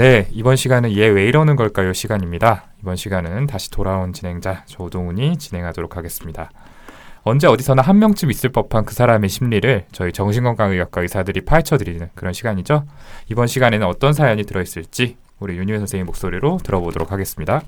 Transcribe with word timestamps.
네, 0.00 0.26
이번 0.32 0.56
시간은 0.56 0.96
얘 0.96 1.08
왜 1.10 1.26
이러는 1.26 1.56
걸까요? 1.56 1.92
시간입니다. 1.92 2.64
이번 2.80 2.96
시간은 2.96 3.46
다시 3.46 3.70
돌아온 3.70 4.14
진행자 4.14 4.64
조동훈이 4.64 5.36
진행하도록 5.36 5.94
하겠습니다. 5.94 6.50
언제 7.22 7.46
어디서나 7.46 7.82
한 7.82 7.98
명쯤 7.98 8.30
있을 8.30 8.48
법한 8.48 8.86
그 8.86 8.94
사람의 8.94 9.28
심리를 9.28 9.84
저희 9.92 10.10
정신건강의학과 10.10 11.02
의사들이 11.02 11.42
파헤쳐드리는 11.42 12.08
그런 12.14 12.32
시간이죠. 12.32 12.86
이번 13.28 13.46
시간에는 13.46 13.86
어떤 13.86 14.14
사연이 14.14 14.44
들어있을지 14.44 15.18
우리 15.38 15.58
윤유혜 15.58 15.76
선생님 15.80 16.06
목소리로 16.06 16.60
들어보도록 16.64 17.12
하겠습니다. 17.12 17.60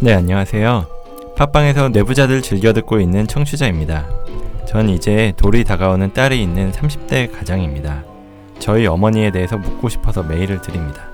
네, 0.00 0.14
안녕하세요. 0.14 0.86
팟빵에서 1.36 1.88
내부자들 1.88 2.40
즐겨 2.40 2.72
듣고 2.72 3.00
있는 3.00 3.26
청취자입니다. 3.26 4.06
전 4.64 4.88
이제 4.88 5.32
돌이 5.36 5.64
다가오는 5.64 6.12
딸이 6.12 6.40
있는 6.40 6.70
30대 6.70 7.36
가장입니다. 7.36 8.04
저희 8.60 8.86
어머니에 8.86 9.32
대해서 9.32 9.58
묻고 9.58 9.88
싶어서 9.88 10.22
메일을 10.22 10.62
드립니다. 10.62 11.08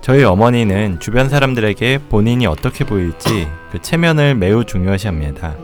저희 0.00 0.24
어머니는 0.24 0.98
주변 0.98 1.28
사람들에게 1.28 2.00
본인이 2.08 2.48
어떻게 2.48 2.84
보일지 2.84 3.46
그 3.70 3.80
체면을 3.80 4.34
매우 4.34 4.64
중요시합니다. 4.64 5.54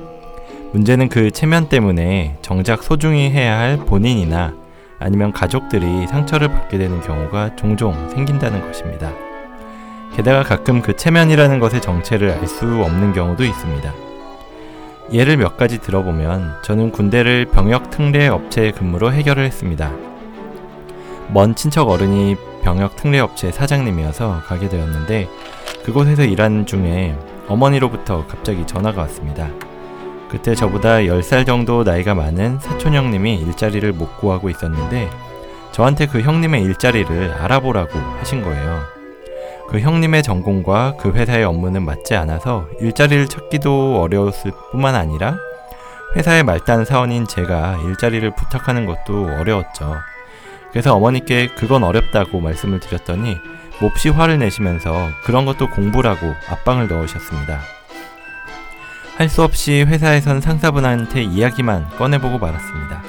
문제는 0.72 1.08
그 1.08 1.32
체면 1.32 1.68
때문에 1.68 2.36
정작 2.42 2.84
소중히 2.84 3.28
해야 3.30 3.58
할 3.58 3.76
본인이나 3.78 4.54
아니면 5.00 5.32
가족들이 5.32 6.06
상처를 6.06 6.46
받게 6.46 6.78
되는 6.78 7.00
경우가 7.00 7.56
종종 7.56 8.08
생긴다는 8.10 8.64
것입니다. 8.68 9.12
게다가 10.16 10.42
가끔 10.42 10.80
그 10.80 10.94
체면이라는 10.96 11.58
것의 11.58 11.80
정체를 11.80 12.30
알 12.30 12.46
수 12.46 12.66
없는 12.66 13.12
경우도 13.12 13.44
있습니다. 13.44 13.92
예를 15.12 15.36
몇 15.36 15.56
가지 15.56 15.78
들어보면 15.80 16.62
저는 16.62 16.92
군대를 16.92 17.46
병역 17.46 17.90
특례 17.90 18.28
업체 18.28 18.70
근무로 18.70 19.12
해결을 19.12 19.44
했습니다. 19.44 19.92
먼 21.28 21.54
친척 21.54 21.88
어른이 21.88 22.36
병역 22.62 22.96
특례 22.96 23.18
업체 23.18 23.50
사장님이어서 23.50 24.42
가게 24.46 24.68
되었는데 24.68 25.28
그곳에서 25.84 26.24
일하는 26.24 26.64
중에 26.64 27.16
어머니로부터 27.48 28.26
갑자기 28.26 28.66
전화가 28.66 29.02
왔습니다. 29.02 29.48
그때 30.30 30.54
저보다 30.54 30.98
10살 30.98 31.44
정도 31.44 31.84
나이가 31.84 32.14
많은 32.14 32.58
사촌 32.60 32.94
형님이 32.94 33.36
일자리를 33.36 33.92
못 33.92 34.16
구하고 34.18 34.48
있었는데 34.48 35.10
저한테 35.72 36.06
그 36.06 36.20
형님의 36.20 36.62
일자리를 36.62 37.32
알아보라고 37.32 37.98
하신 38.20 38.42
거예요. 38.42 38.93
그 39.68 39.80
형님의 39.80 40.22
전공과 40.22 40.94
그 40.98 41.10
회사의 41.12 41.44
업무는 41.44 41.84
맞지 41.84 42.14
않아서 42.14 42.68
일자리를 42.80 43.26
찾기도 43.28 44.00
어려웠을 44.00 44.52
뿐만 44.70 44.94
아니라 44.94 45.36
회사의 46.16 46.44
말단 46.44 46.84
사원인 46.84 47.26
제가 47.26 47.78
일자리를 47.84 48.30
부탁하는 48.34 48.86
것도 48.86 49.26
어려웠죠. 49.40 49.96
그래서 50.70 50.94
어머니께 50.94 51.48
그건 51.56 51.82
어렵다고 51.84 52.40
말씀을 52.40 52.80
드렸더니 52.80 53.36
몹시 53.80 54.08
화를 54.08 54.38
내시면서 54.38 55.08
그런 55.24 55.44
것도 55.44 55.70
공부라고 55.70 56.34
압박을 56.48 56.88
넣으셨습니다. 56.88 57.60
할 59.16 59.28
수 59.28 59.42
없이 59.44 59.82
회사에선 59.86 60.40
상사분한테 60.40 61.22
이야기만 61.22 61.88
꺼내보고 61.90 62.38
말았습니다. 62.38 63.02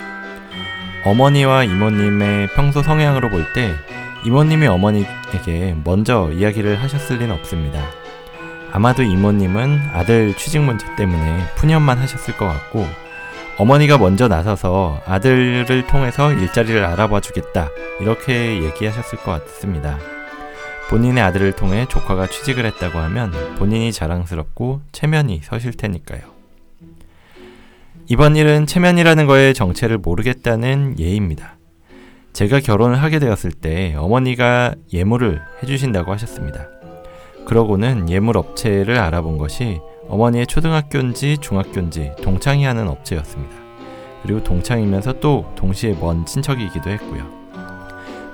어머니와 1.06 1.64
이모님의 1.64 2.50
평소 2.56 2.81
성향으로 2.84 3.30
볼 3.30 3.53
때 3.53 3.73
이모님이 4.26 4.66
어머니에게 4.66 5.75
먼저 5.84 6.31
이야기를 6.31 6.81
하셨을 6.81 7.19
리는 7.19 7.34
없습니다. 7.36 7.86
아마도 8.72 9.03
이모님은 9.03 9.81
아들 9.94 10.34
취직 10.36 10.59
문제 10.62 10.88
때문에 10.96 11.46
푸념만 11.56 12.00
하셨을 12.00 12.35
것 12.35 12.46
같고 12.46 12.88
어머니가 13.58 14.00
먼저 14.00 14.28
나서서 14.28 15.00
아들을 15.06 15.85
통해서 15.88 16.34
일자리를 16.34 16.84
알아봐 16.84 17.22
주겠다 17.22 17.69
이렇게 18.02 18.64
얘기하셨을 18.64 19.19
것 19.19 19.46
같습니다. 19.46 20.00
본인의 20.90 21.24
아들을 21.24 21.52
통해 21.53 21.85
조카가 21.88 22.28
취직을 22.28 22.66
했다고 22.66 22.97
하면 22.97 23.31
본인이 23.58 23.94
자랑스럽고 23.94 24.81
체면이 24.91 25.41
서실 25.44 25.74
테니까요. 25.74 26.22
이번 28.08 28.35
일은 28.35 28.66
체면이라는 28.66 29.28
거의 29.28 29.53
정체를 29.53 30.00
모르겠다는 30.00 31.00
예입니다. 31.00 31.58
제가 32.35 32.59
결혼을 32.59 33.01
하게 33.01 33.19
되었을 33.19 33.53
때 33.53 33.96
어머니가 33.97 34.75
예물을 34.91 35.41
해주신다고 35.63 36.12
하셨습니다. 36.12 36.68
그러고는 37.46 38.09
예물 38.09 38.35
업체를 38.35 39.00
알아본 39.00 39.38
것이 39.38 39.79
어머니의 40.09 40.46
초등학교인지 40.46 41.38
중학교인지 41.38 42.12
동창이 42.22 42.66
하는 42.66 42.90
업체였습니다. 42.90 43.56
그리고 44.22 44.44
동창이면서 44.44 45.22
또 45.22 45.50
동시에 45.56 45.94
먼 45.94 46.25
친척이기도 46.25 46.90
했고요. 46.90 47.25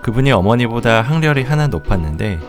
그분이 0.01 0.31
어머니보다 0.31 1.03
학렬이 1.03 1.43
하나 1.43 1.67
높았는데 1.67 2.39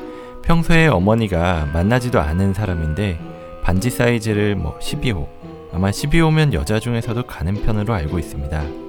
평소에 0.44 0.86
어머니가 0.86 1.68
만나지도 1.70 2.18
않은 2.18 2.54
사람인데 2.54 3.20
반지 3.62 3.90
사이즈를 3.90 4.56
뭐 4.56 4.78
12호 4.78 5.28
아마 5.74 5.90
12호면 5.90 6.54
여자 6.54 6.80
중에서도 6.80 7.22
가는 7.26 7.62
편으로 7.62 7.92
알고 7.92 8.18
있습니다. 8.18 8.81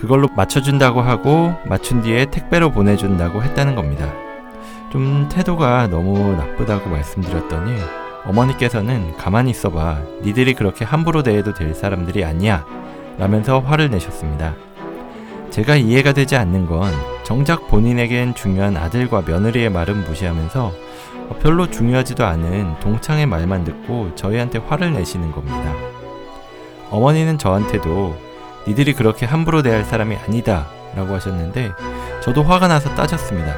그걸로 0.00 0.28
맞춰준다고 0.36 1.00
하고 1.00 1.54
맞춘 1.66 2.02
뒤에 2.02 2.26
택배로 2.26 2.70
보내준다고 2.70 3.42
했다는 3.42 3.74
겁니다. 3.74 4.12
좀 4.92 5.28
태도가 5.28 5.88
너무 5.88 6.34
나쁘다고 6.36 6.88
말씀드렸더니 6.88 7.72
어머니께서는 8.24 9.16
가만히 9.16 9.50
있어봐. 9.50 10.00
니들이 10.22 10.54
그렇게 10.54 10.84
함부로 10.84 11.22
대해도 11.22 11.52
될 11.52 11.74
사람들이 11.74 12.24
아니야. 12.24 12.64
라면서 13.18 13.58
화를 13.58 13.90
내셨습니다. 13.90 14.54
제가 15.50 15.76
이해가 15.76 16.12
되지 16.12 16.36
않는 16.36 16.66
건 16.66 16.92
정작 17.24 17.68
본인에겐 17.68 18.34
중요한 18.34 18.76
아들과 18.76 19.22
며느리의 19.26 19.70
말은 19.70 20.04
무시하면서 20.04 20.72
별로 21.42 21.68
중요하지도 21.68 22.24
않은 22.24 22.78
동창의 22.80 23.26
말만 23.26 23.64
듣고 23.64 24.14
저희한테 24.14 24.58
화를 24.58 24.92
내시는 24.92 25.32
겁니다. 25.32 25.74
어머니는 26.90 27.36
저한테도 27.38 28.27
니들이 28.68 28.92
그렇게 28.92 29.24
함부로 29.24 29.62
대할 29.62 29.84
사람이 29.84 30.14
아니다. 30.16 30.66
라고 30.94 31.14
하셨는데, 31.14 31.72
저도 32.20 32.42
화가 32.42 32.68
나서 32.68 32.94
따졌습니다. 32.94 33.56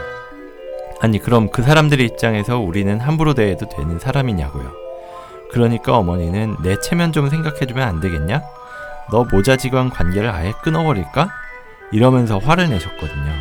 아니, 1.01 1.19
그럼 1.19 1.51
그 1.51 1.63
사람들의 1.63 2.07
입장에서 2.07 2.59
우리는 2.59 3.01
함부로 3.01 3.35
대해도 3.35 3.69
되는 3.69 3.99
사람이냐고요. 3.99 4.71
그러니까 5.51 5.97
어머니는 5.97 6.59
내 6.63 6.79
체면 6.79 7.13
좀 7.13 7.29
생각해주면 7.29 7.87
안 7.87 8.01
되겠냐? 8.01 8.43
너 9.11 9.27
모자지간 9.33 9.91
관계를 9.91 10.31
아예 10.31 10.53
끊어버릴까? 10.63 11.29
이러면서 11.91 12.39
화를 12.39 12.69
내셨거든요. 12.69 13.33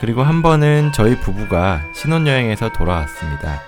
그리고 0.00 0.22
한 0.22 0.42
번은 0.42 0.92
저희 0.92 1.18
부부가 1.18 1.80
신혼여행에서 1.92 2.68
돌아왔습니다. 2.72 3.60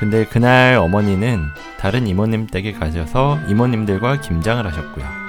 근데 0.00 0.24
그날 0.24 0.74
어머니는 0.74 1.44
다른 1.78 2.08
이모님 2.08 2.48
댁에 2.48 2.72
가셔서 2.72 3.38
이모님들과 3.46 4.20
김장을 4.20 4.66
하셨고요. 4.66 5.25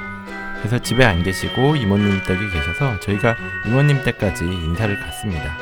그래서 0.60 0.80
집에 0.80 1.06
안 1.06 1.24
계시고 1.24 1.76
이모님 1.76 2.22
댁에 2.24 2.50
계셔서 2.52 3.00
저희가 3.00 3.36
이모님 3.66 4.04
댁까지 4.04 4.44
인사를 4.44 5.00
갔습니다. 5.00 5.58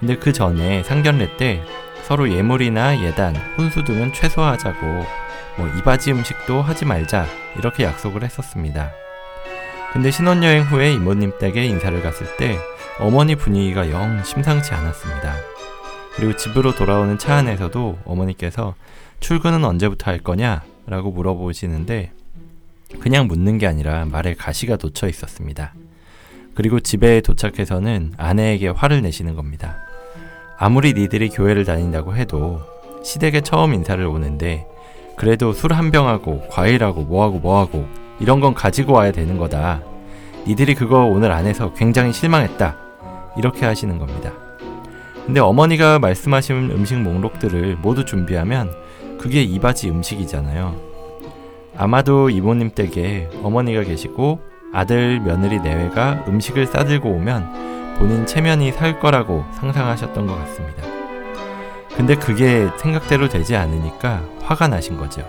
근데 0.00 0.16
그 0.16 0.32
전에 0.32 0.82
상견례 0.82 1.36
때 1.36 1.62
서로 2.02 2.30
예물이나 2.30 3.02
예단, 3.02 3.34
혼수 3.58 3.82
등은 3.84 4.12
최소화하자고 4.12 5.06
뭐 5.58 5.68
이바지 5.78 6.12
음식도 6.12 6.62
하지 6.62 6.84
말자 6.84 7.26
이렇게 7.58 7.84
약속을 7.84 8.22
했었습니다. 8.22 8.90
근데 9.92 10.10
신혼여행 10.10 10.64
후에 10.64 10.92
이모님 10.92 11.32
댁에 11.38 11.64
인사를 11.64 12.02
갔을 12.02 12.36
때 12.36 12.58
어머니 12.98 13.34
분위기가 13.34 13.90
영 13.90 14.22
심상치 14.24 14.74
않았습니다. 14.74 15.34
그리고 16.14 16.34
집으로 16.36 16.74
돌아오는 16.74 17.18
차 17.18 17.36
안에서도 17.36 17.98
어머니께서 18.04 18.74
출근은 19.20 19.64
언제부터 19.64 20.10
할 20.10 20.18
거냐? 20.18 20.62
라고 20.86 21.10
물어보시는데 21.10 22.12
그냥 23.00 23.26
묻는 23.28 23.58
게 23.58 23.66
아니라 23.66 24.04
말에 24.06 24.34
가시가 24.34 24.76
돋쳐 24.76 25.08
있었습니다. 25.08 25.74
그리고 26.54 26.80
집에 26.80 27.20
도착해서는 27.20 28.14
아내에게 28.16 28.68
화를 28.68 29.02
내시는 29.02 29.36
겁니다. 29.36 29.76
아무리 30.58 30.94
니들이 30.94 31.28
교회를 31.28 31.64
다닌다고 31.64 32.16
해도 32.16 32.60
시댁에 33.04 33.42
처음 33.42 33.74
인사를 33.74 34.04
오는데 34.04 34.66
그래도 35.16 35.52
술 35.52 35.72
한 35.72 35.90
병하고 35.90 36.48
과일하고 36.48 37.02
뭐하고 37.02 37.38
뭐하고 37.38 37.86
이런 38.20 38.40
건 38.40 38.54
가지고 38.54 38.94
와야 38.94 39.12
되는 39.12 39.36
거다. 39.38 39.82
니들이 40.46 40.74
그거 40.74 41.04
오늘 41.04 41.32
안 41.32 41.46
해서 41.46 41.72
굉장히 41.74 42.12
실망했다. 42.12 42.76
이렇게 43.36 43.66
하시는 43.66 43.98
겁니다. 43.98 44.32
근데 45.26 45.40
어머니가 45.40 45.98
말씀하신 45.98 46.70
음식 46.70 46.98
목록들을 46.98 47.76
모두 47.82 48.04
준비하면 48.04 48.72
그게 49.18 49.42
이바지 49.42 49.90
음식이잖아요. 49.90 50.85
아마도 51.78 52.30
이모님 52.30 52.70
댁에 52.70 53.30
어머니가 53.42 53.82
계시고 53.82 54.40
아들 54.72 55.20
며느리 55.20 55.60
내외가 55.60 56.24
음식을 56.28 56.66
싸들고 56.66 57.08
오면 57.10 57.96
본인 57.98 58.26
체면이 58.26 58.72
살 58.72 59.00
거라고 59.00 59.44
상상하셨던 59.54 60.26
것 60.26 60.34
같습니다. 60.40 60.82
근데 61.96 62.14
그게 62.14 62.68
생각대로 62.76 63.28
되지 63.28 63.56
않으니까 63.56 64.22
화가 64.42 64.68
나신 64.68 64.96
거죠. 64.98 65.22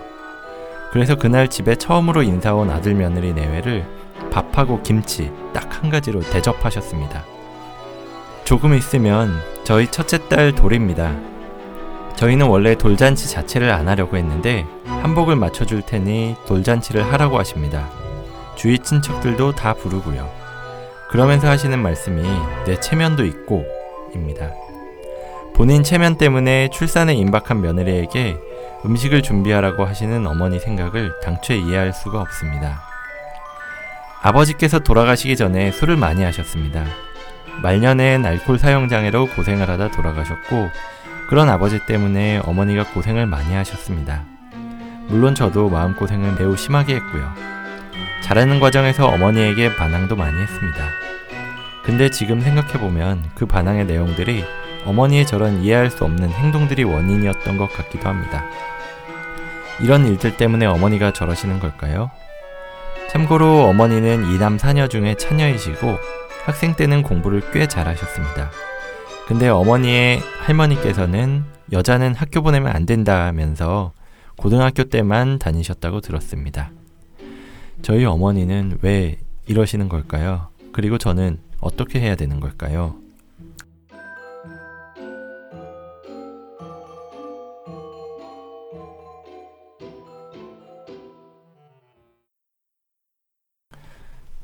그래서 0.92 1.16
그날 1.16 1.48
집에 1.48 1.76
처음으로 1.76 2.24
인사 2.24 2.54
온 2.54 2.70
아들 2.70 2.94
며느리 2.94 3.34
내외를 3.34 3.86
밥하고 4.32 4.82
김치 4.84 5.32
딱 5.54 5.68
한 5.82 5.92
가지로 5.92 6.22
대접하셨습니다. 6.22 7.24
조금 8.44 8.74
있으면 8.74 9.32
저희 9.64 9.88
첫째 9.88 10.18
딸 10.28 10.54
돌입니다. 10.54 11.16
저희는 12.18 12.48
원래 12.48 12.76
돌잔치 12.76 13.30
자체를 13.30 13.72
안 13.72 13.88
하려고 13.88 14.18
했는데 14.18 14.66
한복을 14.86 15.36
맞춰줄 15.36 15.84
테니 15.84 16.36
돌잔치를 16.48 17.14
하라고 17.14 17.38
하십니다. 17.38 17.90
주위 18.56 18.80
친척들도 18.80 19.54
다 19.54 19.74
부르고요. 19.74 20.28
그러면서 21.10 21.48
하시는 21.48 21.78
말씀이 21.80 22.24
내 22.66 22.80
체면도 22.80 23.24
있고 23.24 23.66
입니다. 24.16 24.52
본인 25.54 25.84
체면 25.84 26.18
때문에 26.18 26.70
출산에 26.70 27.14
임박한 27.14 27.62
며느리에게 27.62 28.38
음식을 28.84 29.22
준비하라고 29.22 29.86
하시는 29.86 30.26
어머니 30.26 30.60
생각을 30.60 31.14
당초에 31.22 31.58
이해할 31.58 31.94
수가 31.94 32.20
없습니다. 32.22 32.82
아버지께서 34.22 34.80
돌아가시기 34.80 35.36
전에 35.36 35.72
술을 35.72 35.98
많이 35.98 36.24
하셨습니다. 36.24 36.84
말년엔 37.62 38.26
알코올 38.26 38.60
사용 38.60 38.88
장애로 38.88 39.28
고생을 39.36 39.70
하다 39.70 39.92
돌아가셨고 39.92 40.70
그런 41.30 41.50
아버지 41.50 41.86
때문에 41.86 42.42
어머니가 42.46 42.86
고생을 42.94 43.26
많이 43.26 43.54
하셨습니다. 43.54 44.24
물론 45.08 45.36
저도 45.36 45.70
마음고생을 45.70 46.36
매우 46.36 46.56
심하게 46.56 46.96
했고요. 46.96 47.34
자라는 48.24 48.60
과정에서 48.60 49.08
어머니에게 49.08 49.76
반항도 49.76 50.16
많이 50.16 50.42
했습니다. 50.42 50.90
근데 51.84 52.10
지금 52.10 52.42
생각해보면 52.42 53.24
그 53.36 53.46
반항의 53.46 53.86
내용들이 53.86 54.44
어머니의 54.86 55.26
저런 55.26 55.62
이해할 55.62 55.90
수 55.90 56.04
없는 56.06 56.30
행동들이 56.30 56.84
원인이었던 56.84 57.58
것 57.58 57.72
같기도 57.74 58.08
합니다. 58.08 58.46
이런 59.82 60.08
일들 60.08 60.38
때문에 60.38 60.66
어머니가 60.66 61.12
저러시는 61.12 61.60
걸까요? 61.60 62.10
참고로 63.10 63.66
어머니는 63.68 64.26
이남 64.32 64.58
사녀 64.58 64.88
중에 64.88 65.16
차녀이시고 65.16 65.98
학생 66.46 66.76
때는 66.76 67.04
공부를 67.04 67.52
꽤 67.52 67.68
잘하셨습니다. 67.68 68.50
근데 69.28 69.50
어머니의 69.50 70.22
할머니께서는 70.46 71.44
여자는 71.74 72.16
학교 72.16 72.42
보내면 72.42 72.74
안 72.74 72.86
된다면서 72.86 73.92
고등학교 74.38 74.86
때만 74.86 75.38
다니셨다고 75.38 76.00
들었습니다. 76.00 76.72
저희 77.82 78.06
어머니는 78.06 78.80
왜 78.82 79.18
이러시는 79.48 79.90
걸까요? 79.90 80.48
그리고 80.72 80.98
저는 80.98 81.40
어떻게 81.60 82.00
해야 82.00 82.16
되는 82.16 82.40
걸까요? 82.40 82.96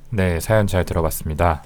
네, 0.09 0.41
사연 0.41 0.67
잘 0.67 0.83
들어봤습니다. 0.83 1.63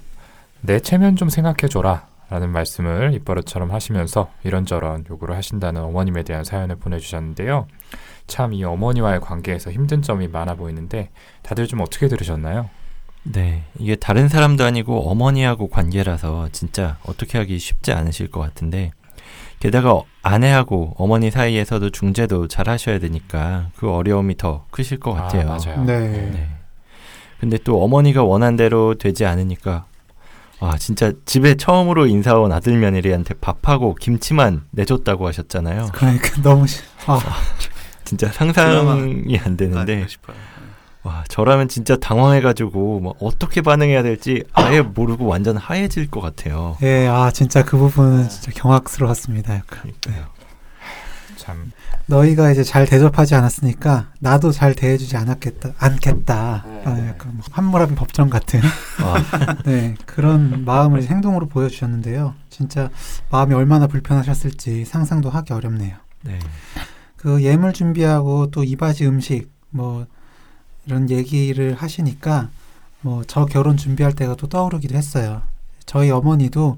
내 0.62 0.80
체면 0.80 1.16
좀 1.16 1.30
생각해줘라. 1.30 2.17
라는 2.30 2.52
말씀을 2.52 3.14
입버릇처럼 3.14 3.72
하시면서 3.72 4.30
이런저런 4.44 5.06
요구를 5.10 5.36
하신다는 5.36 5.82
어머님에 5.82 6.24
대한 6.24 6.44
사연을 6.44 6.76
보내주셨는데요. 6.76 7.68
참 8.28 8.54
이 8.54 8.64
어머니와의 8.64 9.22
관계에서 9.22 9.72
힘든 9.72 10.02
점이 10.02 10.28
많아 10.28 10.56
보이는데 10.56 11.10
다들 11.44 11.68
좀 11.68 11.80
어떻게 11.80 12.08
들으셨나요? 12.10 12.70
네, 13.24 13.64
이게 13.80 13.96
다른 13.96 14.28
사람도 14.28 14.64
아니고 14.64 15.10
어머니하고 15.10 15.70
관계라서 15.70 16.50
진짜 16.52 16.98
어떻게 17.06 17.38
하기 17.38 17.58
쉽지 17.60 17.92
않으실 17.94 18.30
것 18.30 18.40
같은데 18.42 18.92
게다가 19.60 20.02
아내하고 20.22 20.94
어머니 20.98 21.32
사이에서도 21.32 21.90
중재도 21.90 22.48
잘 22.48 22.70
하셔야 22.70 23.00
되니까 23.00 23.70
그 23.76 23.90
어려움이 23.92 24.38
더 24.38 24.66
크실 24.72 25.00
것 25.00 25.14
같아요. 25.14 25.50
아, 25.52 25.58
맞아요. 25.58 25.84
네. 25.84 26.00
네. 26.32 26.50
근데 27.40 27.58
또 27.64 27.82
어머니가 27.84 28.24
원한 28.24 28.56
대로 28.56 28.96
되지 28.96 29.26
않으니까 29.26 29.86
아 30.60 30.76
진짜 30.78 31.12
집에 31.26 31.56
처음으로 31.56 32.08
인사 32.08 32.36
온 32.36 32.52
아들 32.52 32.78
며느리한테 32.78 33.36
밥하고 33.36 33.96
김치만 33.96 34.64
내줬다고 34.72 35.28
하셨잖아요. 35.28 35.90
그러니까 35.94 36.42
너무 36.42 36.66
시- 36.66 36.82
아, 37.06 37.20
진짜 38.04 38.28
상상이 38.32 39.38
안 39.40 39.56
되는데. 39.58 40.08
와 41.04 41.24
저라면 41.30 41.68
진짜 41.70 41.96
당황해가지고 41.96 43.00
뭐 43.00 43.14
어떻게 43.22 43.62
반응해야 43.62 44.04
될지 44.04 44.44
아예 44.52 44.82
모르고 44.82 45.26
완전 45.26 45.56
하얘질 45.56 46.10
것 46.10 46.20
같아요. 46.22 46.76
예, 46.82 47.08
아 47.08 47.32
진짜 47.32 47.64
그 47.64 47.78
부분은 47.78 48.28
진짜 48.28 48.52
경악스러웠습니다. 48.56 49.54
약간. 49.56 49.80
그러니까요. 50.02 50.28
참 51.48 51.72
너희가 52.08 52.52
이제 52.52 52.62
잘 52.62 52.86
대접하지 52.86 53.34
않았으니까 53.36 54.12
나도 54.20 54.52
잘 54.52 54.76
대해주지 54.76 55.16
않았겠다, 55.16 55.76
않겠다. 55.78 56.66
아, 56.84 57.08
약간 57.08 57.38
뭐 57.38 57.46
한무라비 57.52 57.96
법정 57.96 58.30
같은 58.30 58.60
아, 59.02 59.56
네 59.64 59.96
그런 60.06 60.66
마음을 60.66 61.04
행동으로 61.04 61.48
보여주셨는데요. 61.48 62.36
진짜 62.50 62.90
마음이 63.32 63.54
얼마나 63.54 63.88
불편하셨을지 63.88 64.84
상상도 64.84 65.30
하기 65.30 65.54
어렵네요. 65.54 65.96
네. 66.24 66.38
그 67.16 67.42
예물 67.42 67.72
준비하고 67.72 68.52
또 68.52 68.66
이바지 68.66 69.08
음식 69.08 69.50
뭐 69.70 70.06
이런 70.86 71.10
얘기를 71.10 71.74
하시니까 71.76 72.50
뭐 73.02 73.24
저 73.26 73.46
결혼 73.46 73.78
준비할 73.78 74.12
때가 74.14 74.36
또 74.36 74.48
떠오르기도 74.48 74.96
했어요. 74.96 75.44
저희 75.86 76.12
어머니도 76.12 76.78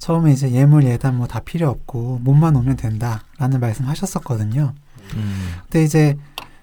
처음에 0.00 0.32
이제 0.32 0.50
예물 0.50 0.84
예단 0.84 1.16
뭐 1.16 1.26
다 1.26 1.38
필요 1.40 1.68
없고 1.68 2.20
몸만 2.24 2.56
오면 2.56 2.76
된다라는 2.76 3.60
말씀하셨었거든요. 3.60 4.74
음, 5.14 5.52
근데 5.64 5.84
이제 5.84 6.16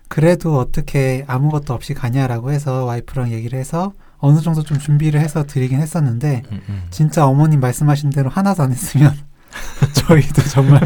그래도 0.10 0.58
어떻게 0.58 1.24
아무것도 1.28 1.74
없이 1.74 1.94
가냐라고 1.94 2.52
해서 2.52 2.84
와이프랑 2.86 3.32
얘기를 3.32 3.58
해서 3.60 3.94
어느 4.18 4.42
정도 4.42 4.64
좀 4.64 4.80
준비를 4.80 5.20
해서 5.22 5.46
드리긴 5.46 5.80
했었는데 5.80 6.44
음, 6.52 6.62
음. 6.68 6.84
진짜 6.90 7.26
어머님 7.28 7.60
말씀하신 7.60 8.10
대로 8.10 8.30
하나도 8.30 8.64
안 8.64 8.72
했으면 8.72 9.16
저희도 9.94 10.42
정말 10.44 10.82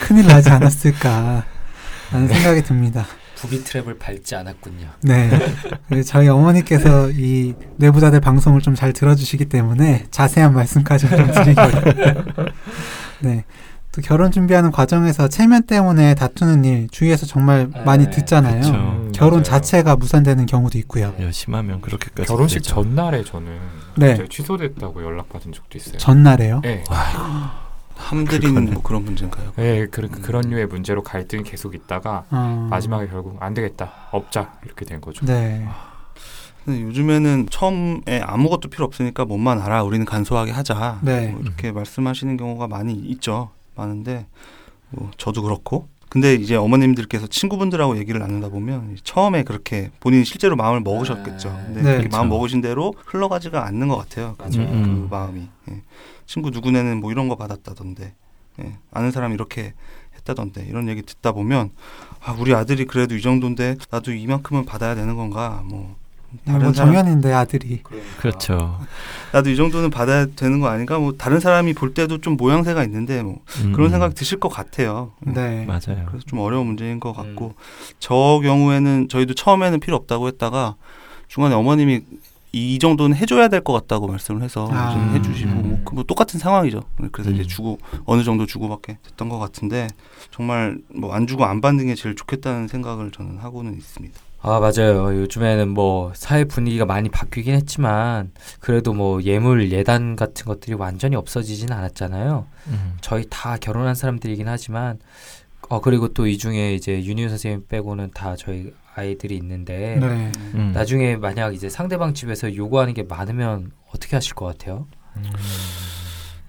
큰일 0.00 0.26
나지 0.26 0.50
않았을까 0.50 1.44
라는 2.10 2.28
생각이 2.28 2.62
듭니다. 2.62 3.06
부비 3.42 3.64
트랩을 3.64 3.98
밟지 3.98 4.36
않았군요. 4.36 4.86
네. 5.02 5.28
그리고 5.88 6.04
저희 6.04 6.28
어머니께서 6.28 7.10
이 7.10 7.54
내부자들 7.76 8.20
방송을 8.20 8.60
좀 8.60 8.72
잘 8.76 8.92
들어주시기 8.92 9.46
때문에 9.46 10.06
자세한 10.10 10.54
말씀까지 10.54 11.08
좀 11.08 11.30
드리기 11.30 11.60
어려워요. 11.60 12.24
네. 13.20 13.44
또 13.90 14.00
결혼 14.00 14.30
준비하는 14.30 14.70
과정에서 14.70 15.28
체면 15.28 15.64
때문에 15.64 16.14
다투는 16.14 16.64
일 16.64 16.88
주위에서 16.90 17.26
정말 17.26 17.68
네, 17.70 17.82
많이 17.84 18.10
듣잖아요. 18.10 18.60
그쵸. 18.62 18.72
음, 18.72 19.12
결혼 19.14 19.32
맞아요. 19.40 19.42
자체가 19.42 19.96
무산되는 19.96 20.46
경우도 20.46 20.78
있고요. 20.78 21.12
예, 21.20 21.30
심하면 21.30 21.80
그렇게까지 21.82 22.26
결혼식 22.26 22.56
되죠. 22.60 22.76
전날에 22.76 23.22
저는 23.24 23.58
네. 23.98 24.24
취소됐다고 24.30 25.02
연락 25.02 25.28
받은 25.28 25.52
적도 25.52 25.76
있어요. 25.76 25.98
전날에요. 25.98 26.60
네. 26.62 26.82
함들이는 27.96 28.72
뭐 28.72 28.82
그런 28.82 29.04
문제인가요? 29.04 29.52
네, 29.56 29.86
그, 29.86 30.08
그런 30.08 30.42
류의 30.48 30.66
문제로 30.66 31.02
갈등이 31.02 31.44
계속 31.44 31.74
있다가 31.74 32.24
어, 32.30 32.66
마지막에 32.70 33.06
결국 33.06 33.36
안 33.40 33.54
되겠다, 33.54 34.08
없자 34.12 34.58
이렇게 34.64 34.84
된 34.84 35.00
거죠. 35.00 35.24
네. 35.26 35.66
요즘에는 36.68 37.48
처음에 37.50 38.20
아무것도 38.22 38.68
필요 38.68 38.84
없으니까 38.84 39.24
몸만 39.24 39.60
알아. 39.60 39.82
우리는 39.82 40.06
간소하게 40.06 40.52
하자. 40.52 41.00
네. 41.02 41.28
뭐 41.28 41.40
이렇게 41.42 41.72
말씀하시는 41.72 42.36
경우가 42.36 42.68
많이 42.68 42.92
있죠. 42.92 43.50
많은데 43.74 44.26
뭐 44.90 45.10
저도 45.16 45.42
그렇고. 45.42 45.88
근데 46.12 46.34
이제 46.34 46.56
어머님들께서 46.56 47.26
친구분들하고 47.26 47.96
얘기를 47.96 48.20
나누다 48.20 48.50
보면 48.50 48.98
처음에 49.02 49.44
그렇게 49.44 49.90
본인이 49.98 50.26
실제로 50.26 50.56
마음을 50.56 50.80
먹으셨겠죠. 50.80 51.48
근데 51.64 51.80
네. 51.80 51.96
그렇게 51.96 52.08
마음. 52.14 52.28
먹으신 52.28 52.60
대로 52.60 52.92
흘러가지가 53.06 53.64
않는 53.64 53.88
것 53.88 53.96
같아요. 53.96 54.34
그. 54.36 54.50
그 54.50 54.58
음. 54.58 55.08
마음이. 55.10 55.48
예. 55.70 55.82
친구 56.26 56.50
누구네는 56.50 57.00
뭐 57.00 57.10
이런 57.12 57.30
거 57.30 57.36
받았다던데. 57.36 58.14
예. 58.60 58.78
아는 58.90 59.10
사람이 59.10 59.32
이렇게 59.32 59.72
했다던데. 60.16 60.66
이런 60.68 60.86
얘기 60.90 61.00
듣다 61.00 61.32
보면 61.32 61.70
아, 62.22 62.36
우리 62.38 62.54
아들이 62.54 62.84
그래도 62.84 63.16
이 63.16 63.22
정도인데 63.22 63.78
나도 63.88 64.12
이만큼은 64.12 64.66
받아야 64.66 64.94
되는 64.94 65.16
건가. 65.16 65.62
뭐뭐 65.64 65.96
다른 66.44 66.72
사람 66.72 66.92
정연인데 66.92 67.32
아들이. 67.32 67.82
그렇죠. 68.18 68.78
나도 69.32 69.50
이 69.50 69.56
정도는 69.56 69.90
받아야 69.90 70.26
되는 70.26 70.60
거 70.60 70.68
아닌가? 70.68 70.98
뭐 70.98 71.12
다른 71.12 71.40
사람이 71.40 71.74
볼 71.74 71.94
때도 71.94 72.18
좀 72.18 72.36
모양새가 72.36 72.82
있는데 72.84 73.22
뭐 73.22 73.40
음, 73.64 73.72
그런 73.72 73.88
음. 73.88 73.90
생각 73.92 74.14
드실 74.14 74.38
것 74.40 74.48
같아요. 74.48 75.12
음. 75.26 75.34
네. 75.34 75.64
맞아요. 75.66 76.04
그래서 76.06 76.24
좀 76.26 76.38
어려운 76.40 76.66
문제인 76.66 77.00
것 77.00 77.12
같고 77.12 77.54
저 77.98 78.40
경우에는 78.42 79.08
저희도 79.08 79.34
처음에는 79.34 79.80
필요 79.80 79.96
없다고 79.96 80.28
했다가 80.28 80.76
중간에 81.28 81.54
어머님이 81.54 82.00
이 82.54 82.78
정도는 82.78 83.16
해줘야 83.16 83.48
될 83.48 83.62
것 83.62 83.72
같다고 83.72 84.08
말씀을 84.08 84.42
해서 84.42 84.68
아. 84.70 84.92
좀 84.92 85.14
해주시고 85.14 85.50
음. 85.50 85.68
뭐, 85.68 85.80
그뭐 85.84 86.02
똑같은 86.04 86.38
상황이죠. 86.38 86.82
그래서 87.10 87.30
이제 87.30 87.42
음. 87.44 87.48
주고 87.48 87.78
어느 88.04 88.22
정도 88.24 88.44
주고받게 88.44 88.98
됐던 89.02 89.30
것 89.30 89.38
같은데 89.38 89.88
정말 90.30 90.76
뭐 90.94 91.14
안 91.14 91.26
주고 91.26 91.46
안 91.46 91.60
받는 91.62 91.86
게 91.86 91.94
제일 91.94 92.14
좋겠다는 92.14 92.68
생각을 92.68 93.10
저는 93.10 93.38
하고는 93.38 93.74
있습니다. 93.76 94.20
아 94.44 94.58
맞아요. 94.58 95.14
요즘에는 95.20 95.68
뭐 95.68 96.12
사회 96.16 96.44
분위기가 96.44 96.84
많이 96.84 97.08
바뀌긴 97.08 97.54
했지만 97.54 98.32
그래도 98.58 98.92
뭐 98.92 99.22
예물 99.22 99.70
예단 99.70 100.16
같은 100.16 100.44
것들이 100.46 100.74
완전히 100.74 101.14
없어지진 101.14 101.70
않았잖아요. 101.72 102.46
음. 102.66 102.96
저희 103.00 103.24
다 103.30 103.56
결혼한 103.56 103.94
사람들이긴 103.94 104.48
하지만 104.48 104.98
어 105.68 105.80
그리고 105.80 106.08
또 106.08 106.26
이 106.26 106.38
중에 106.38 106.74
이제 106.74 107.04
윤희 107.04 107.28
선생님 107.28 107.66
빼고는 107.68 108.10
다 108.14 108.34
저희 108.36 108.72
아이들이 108.96 109.36
있는데 109.36 109.96
네. 110.00 110.32
음. 110.54 110.72
나중에 110.74 111.16
만약 111.16 111.54
이제 111.54 111.68
상대방 111.70 112.12
집에서 112.12 112.54
요구하는 112.56 112.94
게 112.94 113.04
많으면 113.04 113.70
어떻게 113.94 114.16
하실 114.16 114.34
것 114.34 114.46
같아요? 114.46 114.86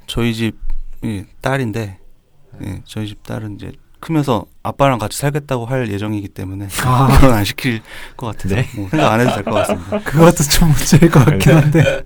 저희 0.07 0.33
집 0.33 0.57
예, 1.05 1.25
딸인데 1.41 1.99
예, 2.63 2.81
저희 2.85 3.07
집 3.07 3.23
딸은 3.23 3.55
이제 3.55 3.71
크면서 4.03 4.43
아빠랑 4.63 4.99
같이 4.99 5.17
살겠다고 5.17 5.65
할 5.65 5.89
예정이기 5.89 6.27
때문에 6.29 6.67
아, 6.83 7.07
결혼 7.21 7.35
안 7.37 7.45
시킬 7.45 7.81
것 8.17 8.27
같아서 8.27 8.55
네. 8.55 8.67
뭐 8.75 8.89
생각 8.89 9.13
안 9.13 9.21
해도 9.21 9.33
될 9.33 9.43
것 9.45 9.51
같습니다. 9.53 9.99
그것도 10.03 10.43
좀 10.43 10.67
문제일 10.69 11.09
것 11.09 11.23
같긴 11.25 11.55
한데. 11.55 12.03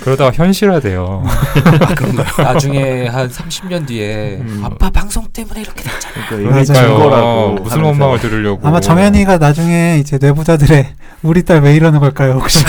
그러다가 0.00 0.30
현실화돼요. 0.32 1.22
아 1.26 1.94
그런가요? 1.94 2.26
나중에 2.38 3.08
한 3.08 3.28
30년 3.28 3.86
뒤에 3.86 4.36
음. 4.40 4.62
아빠 4.64 4.88
방송 4.90 5.26
때문에 5.32 5.60
이렇게 5.60 5.82
됐잖아. 5.82 6.26
그러니까 6.28 6.36
이게 6.62 6.72
맞아요. 6.72 6.88
증거라고 6.88 7.54
무슨 7.62 7.80
원망을 7.82 8.20
들으려고. 8.20 8.66
아마 8.66 8.80
정현이가 8.80 9.38
나중에 9.38 9.98
이제 10.00 10.18
내부자들의 10.20 10.94
우리 11.24 11.42
딸 11.44 11.62
왜 11.62 11.74
이러는 11.74 11.98
걸까요? 12.00 12.34
혹시 12.34 12.64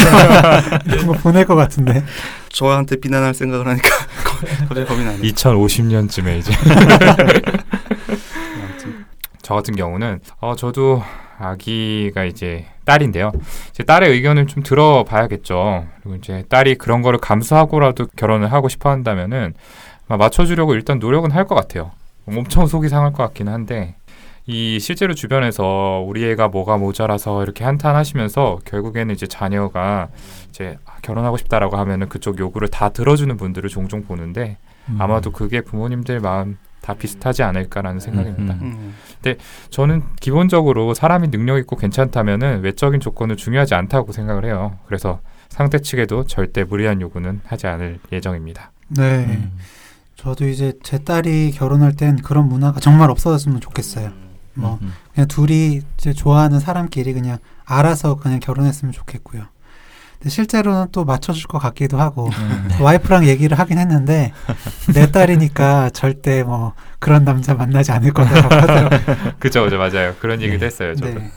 이런 0.87 1.07
거 1.07 1.13
보낼 1.13 1.45
것 1.45 1.55
같은데. 1.55 2.03
저한테 2.51 2.95
비난할 2.99 3.33
생각을 3.35 3.67
하니까 3.67 3.89
겁이 4.67 5.03
나네요. 5.05 5.21
2050년쯤에 5.21 6.39
이제 6.39 6.51
저 9.50 9.56
같은 9.56 9.75
경우는 9.75 10.20
어 10.41 10.56
저도 10.56 11.01
아기가 11.39 12.24
이제 12.24 12.68
딸인데요. 12.86 13.32
제 13.72 13.82
딸의 13.82 14.12
의견을 14.12 14.46
좀 14.46 14.62
들어봐야겠죠. 14.62 15.88
그리고 16.03 16.18
이제 16.18 16.44
딸이 16.50 16.75
그런 16.75 17.01
거를 17.01 17.18
감수하고라도 17.18 18.06
결혼을 18.15 18.51
하고 18.51 18.70
싶어 18.70 18.91
한다면은 18.91 19.56
맞춰주려고 20.08 20.75
일단 20.75 21.00
노력은 21.00 21.32
할 21.32 21.48
것 21.48 21.56
같아요. 21.56 21.89
엄청 22.27 22.68
속이 22.68 22.89
상할 22.89 23.12
것 23.12 23.24
같기는 23.24 23.51
한데 23.51 23.96
이 24.46 24.79
실제로 24.79 25.15
주변에서 25.15 26.03
우리 26.06 26.29
애가 26.29 26.50
뭐가 26.50 26.77
모자라서 26.77 27.41
이렇게 27.41 27.63
한탄하시면서 27.63 28.60
결국에는 28.65 29.15
이제 29.15 29.25
자녀가 29.25 30.10
이제 30.50 30.77
아, 30.86 30.98
결혼하고 31.01 31.38
싶다라고 31.38 31.75
하면은 31.75 32.08
그쪽 32.08 32.38
요구를 32.38 32.68
다 32.68 32.89
들어주는 32.89 33.36
분들을 33.36 33.68
종종 33.72 34.03
보는데 34.03 34.58
음. 34.89 34.98
아마도 35.00 35.32
그게 35.32 35.62
부모님들 35.62 36.20
마음 36.20 36.60
다 36.89 36.96
비슷하지 36.96 37.43
않을까라는 37.43 38.00
생각입니다. 38.00 38.55
음, 38.55 38.93
음. 39.24 39.38
저는 39.69 40.01
기본적으로 40.19 40.96
사람이 40.96 41.29
능력 41.29 41.60
있고 41.60 41.75
괜찮다면은 41.75 42.62
외적인 42.62 43.00
조건은 43.00 43.38
중요하지 43.38 43.75
않다고 43.75 44.12
생각을 44.12 44.46
해요. 44.46 44.79
그래서 44.88 45.19
상대 45.50 45.79
측에도 45.79 46.25
절대 46.25 46.63
무리한 46.63 47.00
요구는 47.00 47.41
하지 47.46 47.67
않을 47.67 48.00
예정입니다. 48.12 48.72
네. 48.88 49.25
음. 49.25 49.51
저도 50.15 50.48
이제 50.48 50.74
제 50.81 50.98
딸이 50.98 51.51
결혼할 51.51 51.96
땐 51.96 52.17
그런 52.17 52.50
문화가 52.50 52.79
정말 52.79 53.12
없어졌으면 53.12 53.62
좋겠어요. 53.62 54.12
뭐 54.55 54.79
음. 54.81 54.91
그냥 55.13 55.27
둘이 55.27 55.81
이제 55.98 56.12
좋아하는 56.12 56.60
사람끼리 56.60 57.13
그냥 57.13 57.38
알아서 57.65 58.15
그냥 58.15 58.39
결혼했으면 58.39 58.91
좋겠고요. 58.93 59.43
근데 60.19 60.29
실제로는 60.29 60.88
또 60.91 61.05
맞춰줄 61.05 61.47
것 61.47 61.59
같기도 61.59 61.99
하고 61.99 62.27
음. 62.27 62.69
와이프랑 62.81 63.25
얘기를 63.27 63.57
하긴 63.57 63.77
했는데 63.77 64.33
내 64.93 65.09
딸이니까 65.11 65.91
절대 65.91 66.43
뭐 66.43 66.73
그런 66.99 67.23
남자 67.23 67.53
만나지 67.53 67.91
않을 67.93 68.11
거라고 68.11 68.35
하더라고요. 68.55 68.99
그죠, 69.39 69.63
그죠, 69.63 69.77
맞아요. 69.77 70.15
그런 70.19 70.41
얘기도 70.41 70.59
네. 70.59 70.65
했어요. 70.65 70.93
저도. 70.95 71.13
네. 71.19 71.31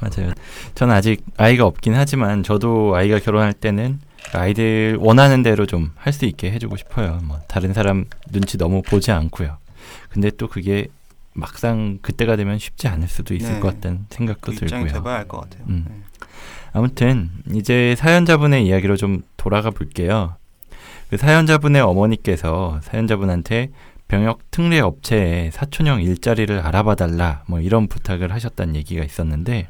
맞아요. 0.00 0.32
저는 0.74 0.94
아직 0.94 1.24
아이가 1.36 1.66
없긴 1.66 1.94
하지만 1.94 2.42
저도 2.42 2.94
아이가 2.96 3.18
결혼할 3.18 3.52
때는 3.52 4.00
아이들 4.32 4.96
원하는 5.00 5.42
대로 5.42 5.66
좀 5.66 5.90
할 5.96 6.12
수 6.12 6.24
있게 6.24 6.50
해주고 6.52 6.76
싶어요. 6.78 7.18
뭐 7.24 7.38
다른 7.48 7.74
사람 7.74 8.06
눈치 8.30 8.56
너무 8.56 8.80
보지 8.82 9.10
않고요. 9.12 9.58
근데 10.08 10.30
또 10.30 10.48
그게 10.48 10.86
막상 11.34 11.98
그때가 12.00 12.36
되면 12.36 12.58
쉽지 12.58 12.88
않을 12.88 13.06
수도 13.08 13.34
있을 13.34 13.54
네. 13.54 13.60
것 13.60 13.74
같다는 13.74 14.06
생각도 14.10 14.52
그 14.52 14.64
입장이 14.64 14.84
들고요. 14.84 14.92
돼봐야 15.02 15.16
알것 15.18 15.40
같아요. 15.42 15.64
음. 15.68 15.84
네. 15.88 15.94
아무튼 16.72 17.30
이제 17.54 17.94
사연자분의 17.96 18.66
이야기로 18.66 18.96
좀 18.96 19.22
돌아가 19.36 19.70
볼게요. 19.70 20.34
그 21.10 21.16
사연자분의 21.16 21.80
어머니께서 21.82 22.80
사연자분한테 22.82 23.70
병역 24.08 24.50
특례 24.50 24.80
업체에 24.80 25.50
사촌형 25.52 26.02
일자리를 26.02 26.58
알아봐 26.60 26.94
달라 26.94 27.42
뭐 27.46 27.60
이런 27.60 27.88
부탁을 27.88 28.32
하셨다는 28.32 28.76
얘기가 28.76 29.04
있었는데 29.04 29.68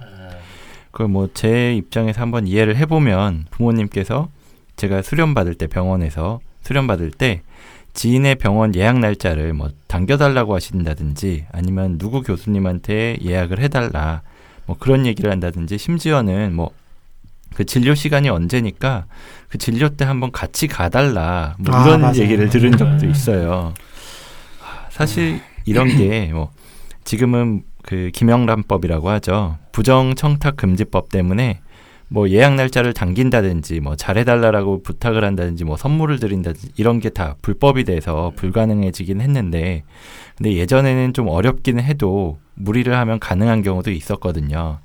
그걸 0.91 1.09
뭐 1.09 1.29
제 1.35 1.75
입장에서 1.75 2.21
한번 2.21 2.47
이해를 2.47 2.77
해보면 2.77 3.47
부모님께서 3.51 4.29
제가 4.77 5.03
수련 5.03 5.35
받을 5.35 5.55
때 5.55 5.67
병원에서 5.67 6.41
수련 6.63 6.87
받을 6.87 7.11
때 7.11 7.43
지인의 7.95 8.37
병원 8.37 8.75
예약 8.77 8.99
날짜를 9.01 9.53
뭐 9.55 9.71
당겨달라고 9.89 10.55
하신다든지 10.55 11.47
아니면 11.53 11.99
누구 11.99 12.23
교수님한테 12.23 13.19
예약을 13.25 13.59
해달라 13.59 14.23
뭐 14.69 14.77
그런 14.79 15.05
얘기를 15.07 15.33
한다든지 15.33 15.79
심지어는 15.79 16.55
뭐 16.55 16.71
그 17.55 17.65
진료 17.65 17.95
시간이 17.95 18.29
언제니까 18.29 19.07
그 19.49 19.57
진료 19.59 19.89
때 19.89 20.05
한번 20.05 20.31
같이 20.31 20.67
가달라 20.69 21.57
뭐 21.59 21.75
아, 21.75 21.87
이런 21.87 22.03
맞아요. 22.03 22.19
얘기를 22.21 22.49
들은 22.51 22.77
적도 22.77 23.07
음. 23.07 23.11
있어요. 23.11 23.73
아, 24.63 24.87
사실 24.91 25.41
이런 25.65 25.89
게 25.89 26.31
뭐 26.33 26.51
지금은 27.05 27.63
그 27.83 28.11
김영란법이라고 28.13 29.09
하죠. 29.09 29.57
부정 29.73 30.15
청탁 30.15 30.57
금지법 30.57 31.09
때문에 31.09 31.61
뭐 32.09 32.29
예약 32.29 32.55
날짜를 32.55 32.93
당긴다든지 32.93 33.81
뭐 33.81 33.97
잘해달라라고 33.97 34.83
부탁을 34.83 35.25
한다든지 35.25 35.65
뭐 35.65 35.77
선물을 35.79 36.21
드린다든지 36.21 36.73
이런 36.77 37.01
게 37.01 37.09
다 37.09 37.35
불법이 37.43 37.85
돼서 37.85 38.33
불가능해지긴 38.37 39.21
했는데 39.23 39.85
근데 40.37 40.53
예전에는 40.53 41.15
좀 41.15 41.29
어렵기는 41.29 41.83
해도 41.83 42.39
무리를 42.59 42.95
하면 42.95 43.19
가능한 43.21 43.63
경우도 43.63 43.91
있었거든요. 43.91 44.79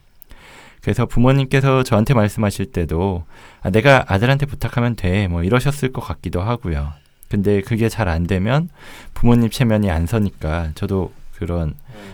그래서 0.82 1.06
부모님께서 1.06 1.84
저한테 1.84 2.14
말씀하실 2.14 2.68
때도 2.72 3.24
아, 3.62 3.70
내가 3.70 4.04
아들한테 4.08 4.46
부탁하면 4.46 4.96
돼 4.96 5.28
뭐 5.28 5.44
이러셨을 5.44 5.92
것 5.94 6.02
같기도 6.02 6.42
하고요. 6.42 6.92
근데 7.30 7.62
그게 7.62 7.90
잘 7.90 8.08
안 8.10 8.28
되면 8.28 8.70
부모님 9.14 9.50
체면이 9.50 9.90
안 9.90 10.06
서니까 10.06 10.72
저도 10.76 11.12
그런 11.36 11.74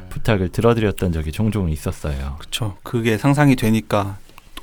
부탁을 0.10 0.50
들어드렸던 0.50 1.12
적이 1.12 1.32
종종 1.32 1.70
있었어요. 1.70 2.36
그렇죠. 2.40 2.78
그게 2.84 3.18
상상이 3.18 3.56
되니까 3.56 4.18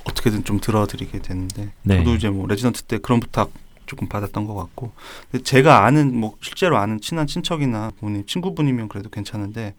어떻게든 0.05 0.45
좀 0.45 0.59
들어드리게 0.59 1.19
되는데 1.19 1.71
네. 1.83 1.97
저도 1.97 2.15
이제 2.15 2.29
뭐 2.29 2.47
레지던트 2.47 2.83
때 2.83 2.97
그런 2.97 3.19
부탁 3.19 3.51
조금 3.85 4.07
받았던 4.09 4.45
것 4.45 4.55
같고 4.55 4.91
근데 5.31 5.43
제가 5.43 5.85
아는 5.85 6.17
뭐 6.17 6.35
실제로 6.41 6.77
아는 6.77 6.99
친한 7.01 7.27
친척이나 7.27 7.91
부모님 7.99 8.25
친구분이면 8.25 8.87
그래도 8.89 9.09
괜찮은데 9.09 9.75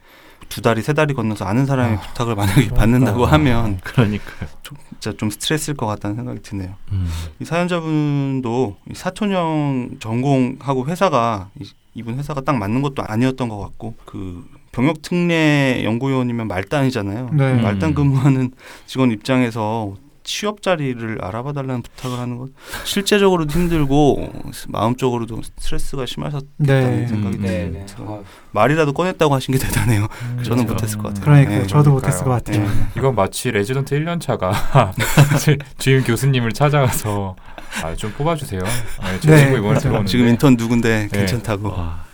두 0.48 0.62
다리 0.62 0.82
세 0.82 0.92
다리 0.92 1.14
건너서 1.14 1.44
아는 1.44 1.66
사람의 1.66 1.96
아, 1.98 2.00
부탁을 2.00 2.34
만약에 2.34 2.54
그러니까. 2.54 2.76
받는다고 2.76 3.26
하면 3.26 3.78
그러니까요. 3.84 4.48
진짜 5.00 5.16
좀 5.16 5.30
스트레스일 5.30 5.76
것 5.76 5.86
같다는 5.86 6.16
생각이 6.16 6.42
드네요. 6.42 6.74
음. 6.92 7.06
이 7.40 7.44
사연자분도 7.44 8.76
이 8.90 8.94
사촌형 8.94 9.96
전공하고 10.00 10.86
회사가 10.86 11.50
이, 11.60 11.64
이분 11.94 12.18
회사가 12.18 12.40
딱 12.40 12.56
맞는 12.56 12.82
것도 12.82 13.02
아니었던 13.06 13.48
것 13.48 13.58
같고 13.58 13.94
그 14.04 14.44
병역 14.72 15.02
특례 15.02 15.82
연구위원이면 15.84 16.48
말단이잖아요. 16.48 17.30
네. 17.32 17.54
말단 17.60 17.90
음. 17.90 17.94
근무하는 17.94 18.50
직원 18.86 19.10
입장에서 19.10 19.94
취업 20.28 20.60
자리를 20.60 21.18
알아봐 21.24 21.54
달라는 21.54 21.80
부탁을 21.80 22.18
하는 22.18 22.36
건 22.36 22.52
실제적으로도 22.84 23.50
힘들고 23.50 24.30
마음적으로도 24.68 25.40
스트레스가 25.42 26.04
심하셨다는 26.04 26.46
네. 26.58 27.06
생각이 27.06 27.36
음, 27.38 27.42
네, 27.42 27.70
네. 27.72 27.86
네. 27.86 27.86
어, 28.00 28.22
말이라도 28.52 28.92
꺼냈다고 28.92 29.34
하신 29.34 29.52
게 29.54 29.58
대단해요. 29.58 30.06
저는 30.44 30.66
그렇죠. 30.66 30.74
못했을 30.74 30.98
것 30.98 31.08
같아요. 31.08 31.24
그러니까 31.24 31.50
네. 31.50 31.66
저도. 31.66 31.92
못했을 31.92 32.24
것 32.24 32.30
같아요. 32.30 32.62
네. 32.62 32.68
이건 32.98 33.14
마치 33.14 33.50
레지던트 33.50 33.98
1년 33.98 34.20
차가 34.20 34.52
주임 35.78 36.04
교수님을 36.04 36.52
찾아가서 36.52 37.34
아, 37.82 37.94
좀 37.94 38.12
뽑아주세요. 38.12 38.60
네, 38.62 39.20
제 39.20 39.30
네, 39.30 39.38
친구 39.38 39.52
이번에 39.56 39.60
그렇죠. 39.68 39.80
들어오는데 39.80 40.10
지금 40.10 40.28
인턴 40.28 40.56
누군데 40.58 41.08
네. 41.10 41.18
괜찮다고 41.18 41.70
와, 41.70 42.04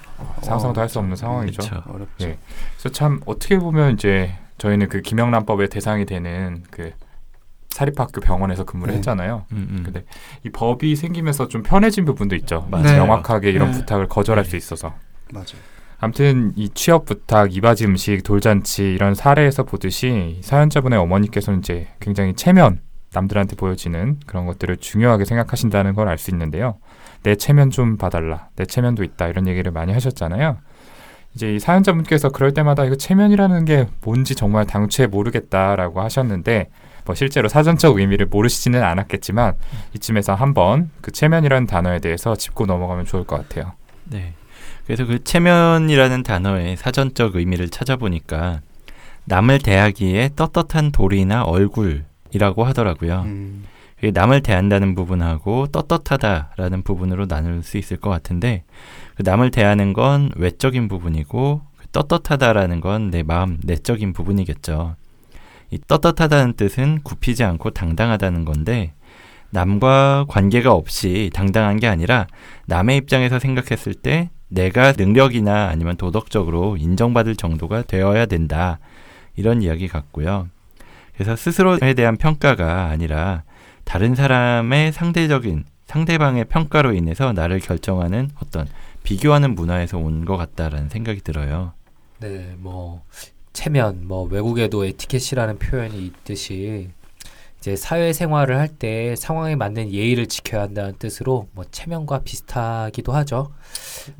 상상도 0.42 0.80
할 0.80 0.88
수 0.88 1.00
없는 1.00 1.16
상황이죠. 1.16 1.62
그쵸. 1.62 1.82
어렵죠. 1.88 2.28
예. 2.28 2.38
그래서 2.78 2.88
참 2.92 3.20
어떻게 3.26 3.58
보면 3.58 3.94
이제 3.94 4.34
저희는 4.58 4.88
그 4.88 5.00
김영란법의 5.00 5.68
대상이 5.68 6.06
되는 6.06 6.62
그 6.70 6.92
사립학교 7.74 8.20
병원에서 8.20 8.64
근무를 8.64 8.92
네. 8.92 8.98
했잖아요. 8.98 9.46
음, 9.50 9.66
음. 9.70 9.82
근데 9.84 10.04
이 10.44 10.50
법이 10.50 10.94
생기면서 10.94 11.48
좀 11.48 11.64
편해진 11.64 12.04
부분도 12.04 12.36
있죠. 12.36 12.68
맞아요. 12.70 12.84
네. 12.84 12.96
명확하게 12.96 13.50
이런 13.50 13.72
네. 13.72 13.78
부탁을 13.78 14.06
거절할 14.06 14.44
네. 14.44 14.50
수 14.50 14.56
있어서. 14.56 14.94
맞아요. 15.32 15.58
아무튼 15.98 16.52
이 16.54 16.68
취업 16.68 17.04
부탁, 17.04 17.54
이바지 17.56 17.86
음식, 17.86 18.22
돌잔치 18.22 18.84
이런 18.84 19.14
사례에서 19.16 19.64
보듯이 19.64 20.38
사연자분의 20.42 20.98
어머니께서는 21.00 21.58
이제 21.60 21.88
굉장히 21.98 22.34
체면, 22.34 22.80
남들한테 23.12 23.56
보여지는 23.56 24.20
그런 24.26 24.46
것들을 24.46 24.76
중요하게 24.76 25.24
생각하신다는 25.24 25.94
걸 25.94 26.08
알 26.08 26.16
수 26.18 26.30
있는데요. 26.30 26.76
내 27.24 27.34
체면 27.34 27.70
좀 27.70 27.96
봐달라, 27.96 28.50
내 28.54 28.66
체면도 28.66 29.02
있다 29.02 29.26
이런 29.26 29.48
얘기를 29.48 29.72
많이 29.72 29.92
하셨잖아요. 29.92 30.58
이제 31.34 31.52
이 31.52 31.58
사연자분께서 31.58 32.28
그럴 32.28 32.54
때마다 32.54 32.84
이거 32.84 32.94
체면이라는 32.94 33.64
게 33.64 33.88
뭔지 34.02 34.36
정말 34.36 34.64
당최 34.64 35.08
모르겠다라고 35.08 36.00
하셨는데 36.00 36.68
뭐 37.04 37.14
실제로 37.14 37.48
사전적 37.48 37.98
의미를 37.98 38.26
모르시지는 38.26 38.82
않았겠지만 38.82 39.54
이쯤에서 39.94 40.34
한번 40.34 40.90
그 41.00 41.10
체면이라는 41.10 41.66
단어에 41.66 41.98
대해서 42.00 42.34
짚고 42.34 42.66
넘어가면 42.66 43.04
좋을 43.04 43.24
것 43.24 43.36
같아요. 43.36 43.72
네. 44.04 44.34
그래서 44.86 45.04
그 45.06 45.22
체면이라는 45.22 46.22
단어의 46.22 46.76
사전적 46.76 47.36
의미를 47.36 47.68
찾아보니까 47.68 48.60
남을 49.24 49.60
대하기에 49.60 50.30
떳떳한 50.36 50.92
도리나 50.92 51.44
얼굴이라고 51.44 52.64
하더라고요. 52.64 53.22
음, 53.24 53.64
남을 54.02 54.42
대한다는 54.42 54.94
부분하고 54.94 55.68
떳떳하다라는 55.68 56.82
부분으로 56.82 57.26
나눌 57.26 57.62
수 57.62 57.78
있을 57.78 57.96
것 57.96 58.10
같은데 58.10 58.64
그 59.14 59.22
남을 59.22 59.50
대하는 59.50 59.94
건 59.94 60.30
외적인 60.36 60.88
부분이고 60.88 61.62
그 61.78 61.86
떳떳하다라는 61.92 62.80
건 62.80 63.10
내 63.10 63.22
마음 63.22 63.58
내적인 63.62 64.12
부분이겠죠. 64.12 64.96
이 65.74 65.78
떳떳하다는 65.88 66.52
뜻은 66.52 67.00
굽히지 67.02 67.42
않고 67.42 67.70
당당하다는 67.70 68.44
건데 68.44 68.92
남과 69.50 70.26
관계가 70.28 70.72
없이 70.72 71.30
당당한 71.34 71.78
게 71.80 71.88
아니라 71.88 72.28
남의 72.66 72.96
입장에서 72.98 73.40
생각했을 73.40 73.92
때 73.94 74.30
내가 74.46 74.92
능력이나 74.92 75.68
아니면 75.68 75.96
도덕적으로 75.96 76.76
인정받을 76.76 77.34
정도가 77.34 77.82
되어야 77.82 78.26
된다. 78.26 78.78
이런 79.34 79.62
이야기 79.62 79.88
같고요. 79.88 80.48
그래서 81.14 81.34
스스로에 81.34 81.94
대한 81.94 82.16
평가가 82.16 82.84
아니라 82.84 83.42
다른 83.82 84.14
사람의 84.14 84.92
상대적인 84.92 85.64
상대방의 85.86 86.44
평가로 86.44 86.92
인해서 86.92 87.32
나를 87.32 87.58
결정하는 87.58 88.30
어떤 88.40 88.68
비교하는 89.02 89.56
문화에서 89.56 89.98
온 89.98 90.24
것 90.24 90.36
같다라는 90.36 90.88
생각이 90.88 91.20
들어요. 91.20 91.72
네, 92.20 92.54
뭐 92.58 93.02
체면, 93.54 94.06
뭐 94.06 94.24
외국에도 94.24 94.84
에티켓이라는 94.84 95.58
표현이 95.58 96.04
있듯이 96.04 96.90
이제 97.60 97.76
사회생활을 97.76 98.58
할 98.58 98.68
때 98.68 99.14
상황에 99.16 99.56
맞는 99.56 99.90
예의를 99.90 100.26
지켜야 100.26 100.62
한다는 100.62 100.94
뜻으로 100.98 101.48
뭐 101.52 101.64
체면과 101.70 102.18
비슷하기도 102.18 103.12
하죠. 103.12 103.52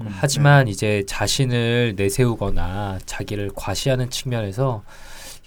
하지만 0.07 0.69
이제 0.69 1.03
자신을 1.07 1.95
내세우거나 1.97 3.01
자기를 3.05 3.51
과시하는 3.55 4.09
측면에서 4.09 4.83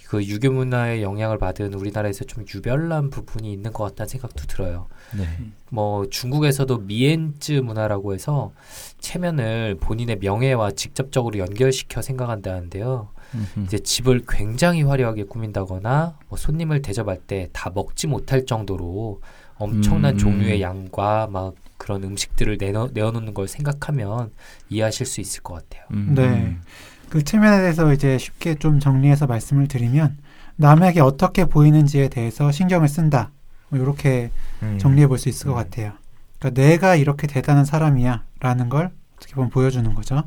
그 0.06 0.24
유교 0.24 0.50
문화의 0.50 1.02
영향을 1.02 1.38
받은 1.38 1.74
우리나라에서 1.74 2.24
좀 2.24 2.44
유별난 2.54 3.10
부분이 3.10 3.52
있는 3.52 3.72
것 3.72 3.84
같다는 3.84 4.08
생각도 4.08 4.44
들어요. 4.46 4.86
네. 5.16 5.26
뭐 5.70 6.06
중국에서도 6.08 6.78
미엔즈 6.78 7.52
문화라고 7.52 8.14
해서 8.14 8.52
체면을 9.00 9.76
본인의 9.80 10.18
명예와 10.20 10.70
직접적으로 10.72 11.38
연결시켜 11.38 12.00
생각한다는데요. 12.00 13.08
음흠. 13.34 13.64
이제 13.66 13.78
집을 13.78 14.22
굉장히 14.28 14.82
화려하게 14.82 15.24
꾸민다거나 15.24 16.16
뭐 16.28 16.38
손님을 16.38 16.82
대접할 16.82 17.18
때 17.18 17.48
다 17.52 17.70
먹지 17.74 18.06
못할 18.06 18.46
정도로 18.46 19.20
엄청난 19.56 20.14
음. 20.14 20.18
종류의 20.18 20.62
양과 20.62 21.28
막 21.30 21.54
그런 21.76 22.02
음식들을 22.04 22.58
내놓, 22.58 22.92
내어놓는 22.92 23.34
걸 23.34 23.48
생각하면 23.48 24.30
이해하실 24.68 25.06
수 25.06 25.20
있을 25.20 25.42
것 25.42 25.54
같아요. 25.54 25.84
음, 25.92 26.12
네. 26.14 26.22
음. 26.28 26.60
그 27.08 27.22
체면에 27.24 27.58
대해서 27.58 27.92
이제 27.92 28.18
쉽게 28.18 28.56
좀 28.56 28.80
정리해서 28.80 29.26
말씀을 29.26 29.66
드리면 29.68 30.18
남에게 30.56 31.00
어떻게 31.00 31.44
보이는지에 31.44 32.08
대해서 32.08 32.50
신경을 32.52 32.88
쓴다. 32.88 33.30
뭐 33.68 33.78
이렇게 33.80 34.30
음. 34.62 34.78
정리해 34.78 35.06
볼 35.06 35.18
수 35.18 35.28
있을 35.28 35.46
것 35.46 35.54
같아요. 35.54 35.92
그러니까 36.38 36.60
내가 36.62 36.94
이렇게 36.96 37.26
대단한 37.26 37.64
사람이야라는 37.64 38.68
걸 38.68 38.90
어떻게 39.16 39.34
보면 39.34 39.50
보여주는 39.50 39.92
거죠. 39.94 40.22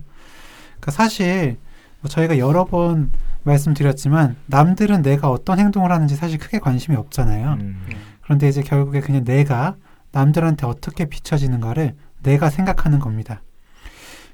그러니까 0.79 0.91
사실 0.91 1.57
뭐 2.01 2.09
저희가 2.09 2.37
여러 2.37 2.65
번 2.65 3.11
말씀드렸지만 3.43 4.35
남들은 4.47 5.01
내가 5.01 5.29
어떤 5.29 5.59
행동을 5.59 5.91
하는지 5.91 6.15
사실 6.15 6.37
크게 6.37 6.59
관심이 6.59 6.97
없잖아요. 6.97 7.57
음. 7.59 7.81
그런데 8.21 8.47
이제 8.47 8.61
결국에 8.61 9.01
그냥 9.01 9.23
내가 9.23 9.75
남들한테 10.11 10.65
어떻게 10.67 11.05
비춰지는가를 11.05 11.95
내가 12.23 12.49
생각하는 12.49 12.99
겁니다. 12.99 13.41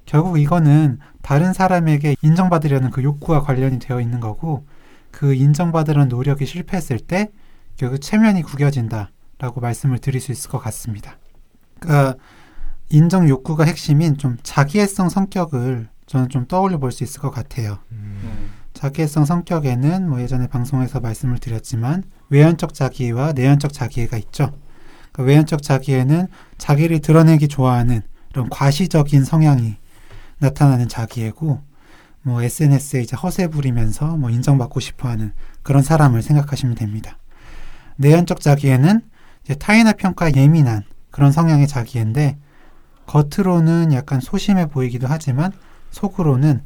결국 0.05 0.39
이거는 0.39 0.99
다른 1.21 1.53
사람에게 1.53 2.15
인정받으려는 2.21 2.91
그 2.91 3.03
욕구와 3.03 3.41
관련이 3.41 3.79
되어 3.79 3.99
있는 3.99 4.19
거고 4.19 4.65
그 5.11 5.33
인정받으려는 5.33 6.07
노력이 6.09 6.45
실패했을 6.45 6.99
때 6.99 7.31
결국 7.75 7.99
체면이 7.99 8.43
구겨진다라고 8.43 9.61
말씀을 9.61 9.99
드릴 9.99 10.21
수 10.21 10.31
있을 10.31 10.49
것 10.49 10.59
같습니다. 10.59 11.17
그러니까 11.79 12.15
인정 12.89 13.27
욕구가 13.27 13.65
핵심인 13.65 14.17
좀 14.17 14.37
자기애성 14.43 15.09
성격을 15.09 15.89
저는 16.07 16.29
좀 16.29 16.47
떠올려 16.47 16.77
볼 16.79 16.91
수 16.91 17.03
있을 17.03 17.21
것 17.21 17.29
같아요. 17.29 17.77
음. 17.91 18.19
음, 18.23 18.49
자기애성 18.73 19.25
성격에는 19.25 20.09
뭐 20.09 20.21
예전에 20.21 20.47
방송에서 20.47 20.99
말씀을 20.99 21.37
드렸지만 21.37 22.03
외연적 22.29 22.73
자기애와 22.73 23.33
내연적 23.33 23.73
자기애가 23.73 24.17
있죠. 24.17 24.51
그 25.11 25.23
외연적 25.23 25.61
자기애는 25.61 26.27
자기를 26.57 26.99
드러내기 26.99 27.47
좋아하는 27.47 28.01
이런 28.31 28.49
과시적인 28.49 29.25
성향이 29.25 29.75
나타나는 30.39 30.87
자기애고 30.87 31.61
뭐 32.21 32.41
SNS에 32.41 33.01
이제 33.01 33.15
허세 33.15 33.47
부리면서 33.47 34.17
뭐 34.17 34.29
인정받고 34.29 34.79
싶어하는 34.79 35.31
그런 35.63 35.81
사람을 35.81 36.21
생각하시면 36.21 36.75
됩니다. 36.75 37.17
내연적 37.95 38.41
자기애는 38.41 39.01
타인의 39.59 39.93
평가에 39.97 40.33
예민한 40.35 40.83
그런 41.09 41.31
성향의 41.31 41.67
자기애인데 41.67 42.37
겉으로는 43.07 43.93
약간 43.93 44.19
소심해 44.19 44.67
보이기도 44.67 45.07
하지만 45.09 45.51
속으로는 45.91 46.61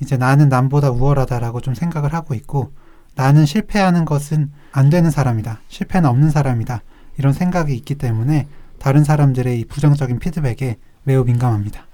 이제 0.00 0.16
나는 0.16 0.48
남보다 0.48 0.90
우월하다라고 0.90 1.60
좀 1.60 1.74
생각을 1.74 2.14
하고 2.14 2.34
있고 2.34 2.72
나는 3.14 3.46
실패하는 3.46 4.04
것은 4.04 4.52
안 4.72 4.90
되는 4.90 5.10
사람이다. 5.10 5.60
실패는 5.68 6.08
없는 6.08 6.30
사람이다. 6.30 6.82
이런 7.18 7.32
생각이 7.32 7.74
있기 7.74 7.96
때문에 7.96 8.46
다른 8.78 9.02
사람들의 9.02 9.60
이 9.60 9.64
부정적인 9.64 10.20
피드백에 10.20 10.76
매우 11.02 11.24
민감합니다. 11.24 11.84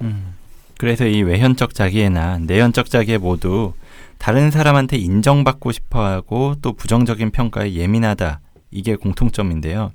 음. 0.00 0.34
그래서 0.78 1.04
이 1.04 1.22
외현적 1.22 1.74
자기애나 1.74 2.38
내연적 2.38 2.88
자기애 2.88 3.18
모두 3.18 3.74
다른 4.16 4.50
사람한테 4.50 4.96
인정받고 4.96 5.72
싶어 5.72 6.02
하고 6.02 6.54
또 6.62 6.72
부정적인 6.72 7.30
평가에 7.30 7.74
예민하다. 7.74 8.40
이게 8.70 8.96
공통점인데요. 8.96 9.92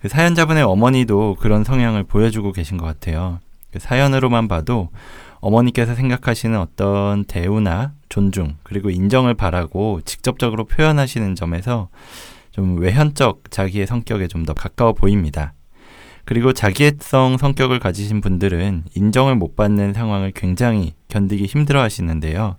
그 0.00 0.08
사연자분의 0.08 0.62
어머니도 0.62 1.36
그런 1.40 1.64
성향을 1.64 2.04
보여주고 2.04 2.52
계신 2.52 2.78
것 2.78 2.86
같아요. 2.86 3.40
그 3.72 3.78
사연으로만 3.78 4.48
봐도 4.48 4.88
어머니께서 5.46 5.94
생각하시는 5.94 6.58
어떤 6.58 7.24
대우나 7.24 7.92
존중 8.08 8.56
그리고 8.64 8.90
인정을 8.90 9.34
바라고 9.34 10.00
직접적으로 10.04 10.64
표현하시는 10.64 11.36
점에서 11.36 11.88
좀 12.50 12.78
외현적 12.80 13.50
자기의 13.50 13.86
성격에 13.86 14.26
좀 14.26 14.44
더 14.44 14.54
가까워 14.54 14.92
보입니다. 14.92 15.52
그리고 16.24 16.52
자기애성 16.52 17.38
성격을 17.38 17.78
가지신 17.78 18.20
분들은 18.22 18.84
인정을 18.96 19.36
못 19.36 19.54
받는 19.54 19.92
상황을 19.92 20.32
굉장히 20.32 20.94
견디기 21.08 21.46
힘들어 21.46 21.80
하시는데요. 21.80 22.56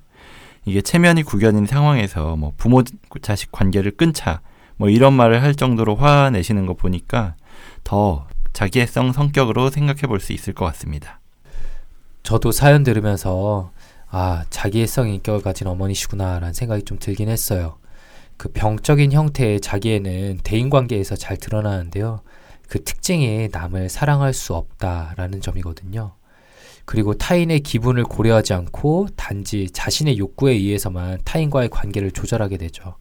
이게 0.65 0.82
체면이 0.82 1.23
구겨진 1.23 1.65
상황에서 1.65 2.38
뭐 2.38 2.54
부모 2.56 2.84
자식 3.21 3.52
관계를 3.52 3.91
끊자 3.91 4.39
뭐 4.78 4.89
이런 4.89 5.13
말을 5.13 5.43
할 5.43 5.56
정도로 5.56 5.95
화내시는 5.95 6.65
거 6.65 6.73
보니까 6.73 7.36
더 7.84 8.28
자기애성 8.54 9.12
성격으로 9.12 9.69
생각해 9.71 10.02
볼 10.04 10.19
수 10.21 10.32
있을 10.32 10.54
것 10.54 10.63
같습니다. 10.65 11.19
저도 12.28 12.52
사연 12.52 12.84
들으면서 12.84 13.72
아 14.10 14.44
자기애성 14.50 15.08
인격을 15.08 15.42
가진 15.42 15.66
어머니시구나라는 15.68 16.52
생각이 16.52 16.84
좀 16.84 17.00
들긴 17.00 17.30
했어요. 17.30 17.78
그 18.36 18.50
병적인 18.50 19.13
형태의 19.13 19.62
자기애는 19.62 20.40
대인관계에서 20.44 21.16
잘 21.16 21.38
드러나는데요. 21.38 22.20
그 22.68 22.84
특징이 22.84 23.48
남을 23.50 23.88
사랑할 23.88 24.34
수 24.34 24.56
없다라는 24.56 25.40
점이거든요. 25.40 26.16
그리고 26.84 27.13
타인의 27.13 27.62
기분을 27.62 28.04
고려하지 28.04 28.56
않고 28.56 29.08
단지 29.16 29.70
자신의 29.70 30.18
욕구에 30.18 30.52
의해서만 30.52 31.20
타인과의 31.24 31.70
관계를 31.70 32.12
조절하게 32.12 32.58
되죠. 32.58 32.98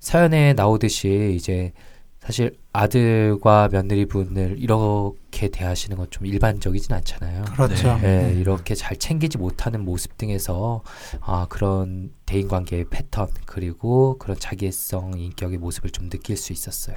사연에 0.00 0.54
나오듯이 0.54 1.34
이제 1.36 1.72
사실 2.20 2.56
아들과 2.72 3.68
며느리분을 3.72 4.56
이렇게 4.58 5.48
대하시는 5.48 5.96
건 5.96 6.06
좀 6.10 6.26
일반적이진 6.26 6.94
않잖아요. 6.96 7.44
그렇죠. 7.54 7.98
예, 8.02 8.34
이렇게 8.36 8.74
잘 8.74 8.96
챙기지 8.96 9.38
못하는 9.38 9.84
모습 9.84 10.18
등에서 10.18 10.82
아, 11.20 11.46
그런 11.48 12.10
대인관계의 12.26 12.86
패턴 12.90 13.28
그리고 13.46 14.18
그런 14.18 14.36
자기애성 14.38 15.18
인격의 15.18 15.58
모습을 15.58 15.90
좀 15.90 16.08
느낄 16.10 16.36
수 16.36 16.52
있었어요. 16.52 16.96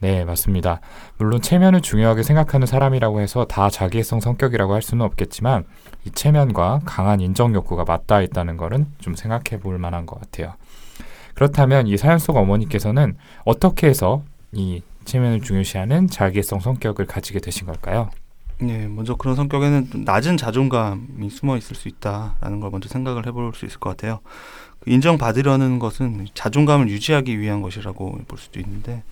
네, 0.00 0.24
맞습니다. 0.24 0.80
물론 1.18 1.42
체면을 1.42 1.80
중요하게 1.80 2.22
생각하는 2.22 2.66
사람이라고 2.66 3.20
해서 3.20 3.44
다 3.46 3.68
자기애성 3.70 4.20
성격이라고 4.20 4.72
할 4.72 4.82
수는 4.82 5.04
없겠지만 5.04 5.64
이 6.06 6.10
체면과 6.10 6.80
강한 6.84 7.20
인정 7.20 7.54
욕구가 7.54 7.84
맞닿아 7.84 8.22
있다는 8.22 8.56
것은 8.56 8.86
좀 8.98 9.14
생각해 9.14 9.60
볼 9.60 9.78
만한 9.78 10.06
것 10.06 10.20
같아요. 10.20 10.54
그렇다면 11.34 11.86
이 11.86 11.96
사연 11.96 12.18
속 12.18 12.36
어머니께서는 12.36 13.16
어떻게 13.44 13.86
해서 13.88 14.22
이 14.52 14.82
체면을 15.04 15.40
중요시하는 15.40 16.08
자기애성 16.08 16.60
성격을 16.60 17.06
가지게 17.06 17.40
되신 17.40 17.66
걸까요? 17.66 18.10
네, 18.58 18.86
먼저 18.88 19.14
그런 19.14 19.36
성격에는 19.36 19.90
좀 19.90 20.04
낮은 20.04 20.36
자존감이 20.36 21.30
숨어 21.30 21.56
있을 21.56 21.74
수 21.74 21.88
있다라는 21.88 22.60
걸 22.60 22.70
먼저 22.70 22.88
생각을 22.88 23.26
해볼 23.26 23.54
수 23.54 23.64
있을 23.64 23.80
것 23.80 23.90
같아요. 23.90 24.20
인정받으려는 24.86 25.78
것은 25.78 26.26
자존감을 26.34 26.88
유지하기 26.88 27.38
위한 27.38 27.62
것이라고 27.62 28.18
볼 28.26 28.38
수도 28.38 28.60
있는데 28.60 29.02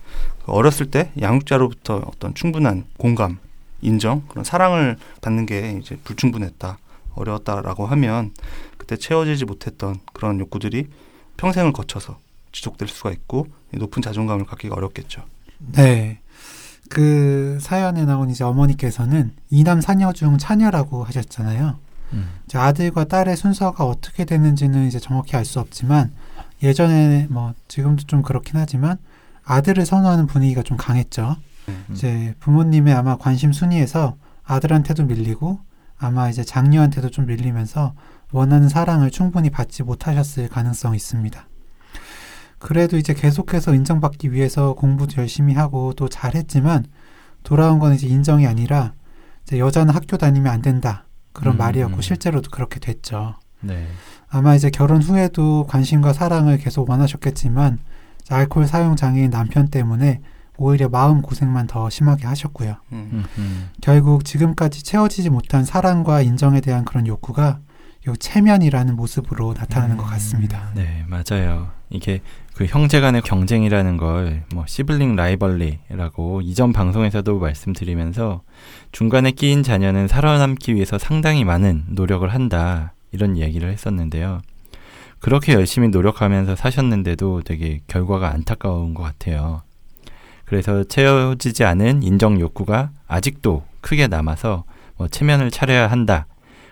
어렸을 0.45 0.89
때 0.89 1.11
양육자로부터 1.19 2.03
어떤 2.07 2.33
충분한 2.33 2.85
공감, 2.97 3.39
인정, 3.81 4.23
그런 4.27 4.43
사랑을 4.43 4.97
받는 5.21 5.45
게 5.45 5.79
이제 5.79 5.97
불충분했다, 6.03 6.77
어려웠다라고 7.15 7.85
하면 7.87 8.33
그때 8.77 8.97
채워지지 8.97 9.45
못했던 9.45 9.99
그런 10.13 10.39
욕구들이 10.39 10.87
평생을 11.37 11.73
거쳐서 11.73 12.17
지속될 12.51 12.87
수가 12.87 13.11
있고 13.11 13.47
높은 13.73 14.01
자존감을 14.01 14.45
갖기가 14.45 14.75
어렵겠죠. 14.75 15.23
네. 15.73 16.19
그 16.89 17.59
사연에 17.61 18.05
나온 18.05 18.29
이제 18.29 18.43
어머니께서는 18.43 19.33
이남 19.49 19.81
사녀 19.81 20.11
중 20.11 20.37
차녀라고 20.37 21.03
하셨잖아요. 21.03 21.77
음. 22.13 22.29
이제 22.45 22.57
아들과 22.57 23.03
딸의 23.03 23.37
순서가 23.37 23.85
어떻게 23.85 24.25
되는지는 24.25 24.87
이제 24.87 24.99
정확히 24.99 25.35
알 25.35 25.45
수 25.45 25.59
없지만 25.59 26.11
예전에 26.63 27.27
뭐 27.29 27.53
지금도 27.67 28.03
좀 28.07 28.21
그렇긴 28.21 28.57
하지만 28.57 28.97
아들을 29.43 29.85
선호하는 29.85 30.27
분위기가 30.27 30.63
좀 30.63 30.77
강했죠. 30.77 31.35
음. 31.67 31.85
이제 31.91 32.33
부모님의 32.39 32.93
아마 32.93 33.17
관심 33.17 33.53
순위에서 33.53 34.15
아들한테도 34.43 35.05
밀리고 35.05 35.59
아마 35.99 36.29
이제 36.29 36.43
장녀한테도 36.43 37.11
좀 37.11 37.27
밀리면서 37.27 37.93
원하는 38.31 38.69
사랑을 38.69 39.11
충분히 39.11 39.49
받지 39.49 39.83
못하셨을 39.83 40.49
가능성이 40.49 40.95
있습니다. 40.97 41.47
그래도 42.59 42.97
이제 42.97 43.13
계속해서 43.13 43.73
인정받기 43.73 44.31
위해서 44.33 44.73
공부도 44.73 45.21
열심히 45.21 45.53
하고 45.53 45.93
또 45.93 46.07
잘했지만 46.07 46.85
돌아온 47.43 47.79
건 47.79 47.95
이제 47.95 48.07
인정이 48.07 48.45
아니라 48.45 48.93
이제 49.43 49.57
여자는 49.59 49.93
학교 49.93 50.17
다니면 50.17 50.51
안 50.51 50.61
된다 50.61 51.05
그런 51.33 51.55
음, 51.55 51.57
말이었고 51.57 51.95
음. 51.95 52.01
실제로도 52.01 52.51
그렇게 52.51 52.79
됐죠. 52.79 53.35
네. 53.61 53.87
아마 54.29 54.55
이제 54.55 54.69
결혼 54.69 55.01
후에도 55.01 55.65
관심과 55.67 56.13
사랑을 56.13 56.57
계속 56.57 56.89
원하셨겠지만 56.89 57.79
알코올 58.29 58.67
사용 58.67 58.95
장애인 58.95 59.31
남편 59.31 59.69
때문에 59.69 60.21
오히려 60.57 60.89
마음 60.89 61.21
고생만 61.21 61.67
더 61.67 61.89
심하게 61.89 62.27
하셨고요. 62.27 62.75
음. 62.91 63.09
음, 63.13 63.25
음. 63.37 63.69
결국 63.81 64.25
지금까지 64.25 64.83
채워지지 64.83 65.29
못한 65.29 65.63
사랑과 65.63 66.21
인정에 66.21 66.59
대한 66.59 66.83
그런 66.83 67.07
욕구가 67.07 67.59
요 68.07 68.15
체면이라는 68.15 68.95
모습으로 68.95 69.53
나타나는 69.57 69.97
것 69.97 70.03
같습니다. 70.03 70.71
네, 70.75 71.05
맞아요. 71.07 71.71
이게 71.89 72.21
그 72.59 72.65
형제 72.65 72.99
간의 72.99 73.21
경쟁이라는 73.21 73.95
걸 73.95 74.43
뭐 74.53 74.65
시블링 74.67 75.15
라이벌리라고 75.15 76.41
이전 76.41 76.73
방송에서도 76.73 77.39
말씀드리면서 77.39 78.41
중간에 78.91 79.31
끼인 79.31 79.63
자녀는 79.63 80.09
살아남기 80.09 80.75
위해서 80.75 80.97
상당히 80.97 81.45
많은 81.45 81.85
노력을 81.87 82.27
한다. 82.27 82.91
이런 83.13 83.37
얘기를 83.37 83.71
했었는데요. 83.71 84.41
그렇게 85.19 85.53
열심히 85.53 85.87
노력하면서 85.87 86.57
사셨는데도 86.57 87.43
되게 87.45 87.79
결과가 87.87 88.29
안타까운 88.29 88.93
것 88.93 89.03
같아요. 89.03 89.61
그래서 90.43 90.83
채워지지 90.83 91.63
않은 91.63 92.03
인정 92.03 92.41
욕구가 92.41 92.91
아직도 93.07 93.63
크게 93.79 94.07
남아서 94.07 94.65
뭐 94.97 95.07
체면을 95.07 95.49
차려야 95.49 95.87
한다. 95.87 96.27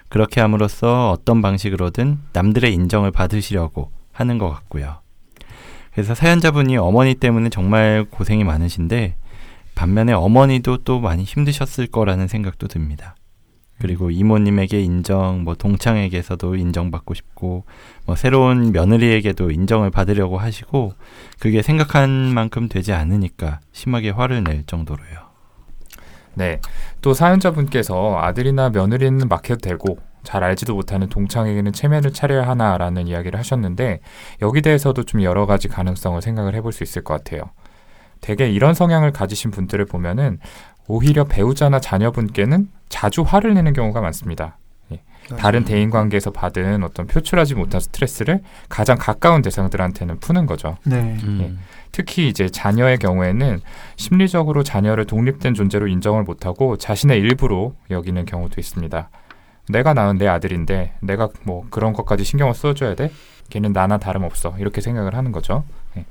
그렇게 0.09 0.41
함으로써 0.41 1.11
어떤 1.11 1.41
방식으로든 1.41 2.19
남들의 2.33 2.73
인정을 2.73 3.11
받으시려고 3.11 3.91
하는 4.11 4.37
것 4.37 4.49
같고요. 4.49 5.06
그래서 5.97 6.13
사연자분이 6.13 6.77
어머니 6.77 7.15
때문에 7.15 7.49
정말 7.49 8.05
고생이 8.07 8.43
많으신데 8.43 9.15
반면에 9.73 10.13
어머니도 10.13 10.83
또 10.83 10.99
많이 10.99 11.23
힘드셨을 11.23 11.87
거라는 11.87 12.27
생각도 12.27 12.67
듭니다. 12.67 13.15
그리고 13.81 14.11
이모님에게 14.11 14.79
인정, 14.79 15.43
뭐 15.43 15.55
동창에게서도 15.55 16.55
인정받고 16.55 17.15
싶고, 17.15 17.65
뭐 18.05 18.15
새로운 18.15 18.71
며느리에게도 18.73 19.49
인정을 19.49 19.89
받으려고 19.89 20.37
하시고, 20.37 20.93
그게 21.39 21.63
생각한 21.63 22.09
만큼 22.31 22.69
되지 22.69 22.93
않으니까 22.93 23.59
심하게 23.71 24.11
화를 24.11 24.43
낼 24.43 24.65
정도로요. 24.67 25.27
네. 26.35 26.61
또 27.01 27.15
사연자분께서 27.15 28.19
아들이나 28.19 28.69
며느리는 28.69 29.27
막혀도 29.27 29.61
되고 29.61 29.97
잘 30.27 30.43
알지도 30.43 30.75
못하는 30.75 31.07
동창에게는 31.07 31.71
체면을 31.71 32.11
차려야 32.11 32.45
하나라는 32.49 33.07
이야기를 33.07 33.39
하셨는데 33.39 34.01
여기 34.41 34.61
대해서도 34.61 35.03
좀 35.03 35.23
여러 35.23 35.45
가지 35.45 35.69
가능성을 35.69 36.21
생각을 36.21 36.53
해볼 36.55 36.73
수 36.73 36.83
있을 36.83 37.01
것 37.01 37.13
같아요. 37.13 37.43
대개 38.19 38.49
이런 38.49 38.73
성향을 38.73 39.13
가지신 39.13 39.51
분들을 39.51 39.85
보면은 39.85 40.39
오히려 40.85 41.23
배우자나 41.23 41.79
자녀분께는 41.79 42.67
자주 42.89 43.21
화를 43.21 43.53
내는 43.53 43.71
경우가 43.71 44.01
많습니다. 44.01 44.57
다른 45.37 45.63
대인 45.63 45.89
관계에서 45.89 46.31
받은 46.31 46.83
어떤 46.83 47.07
표출하지 47.07 47.55
못한 47.55 47.79
스트레스를 47.79 48.41
가장 48.67 48.97
가까운 48.97 49.41
대상들한테는 49.41 50.19
푸는 50.19 50.45
거죠. 50.45 50.77
네. 50.83 51.17
음. 51.23 51.59
특히 51.93 52.27
이제 52.27 52.49
자녀의 52.49 52.97
경우에는 52.97 53.61
심리적으로 53.95 54.63
자녀를 54.63 55.05
독립된 55.05 55.53
존재로 55.53 55.87
인정을 55.87 56.23
못하고 56.23 56.75
자신의 56.75 57.17
일부로 57.19 57.75
여기는 57.91 58.25
경우도 58.25 58.59
있습니다. 58.59 59.09
내가 59.69 59.93
낳은 59.93 60.17
내 60.17 60.27
아들인데 60.27 60.93
내가 61.01 61.29
뭐 61.43 61.65
그런 61.69 61.93
것까지 61.93 62.23
신경을 62.23 62.53
써줘야 62.53 62.95
돼? 62.95 63.11
걔는 63.49 63.73
나나 63.73 63.97
다름없어. 63.97 64.55
이렇게 64.59 64.81
생각을 64.81 65.15
하는 65.15 65.31
거죠. 65.31 65.63
예. 65.97 66.05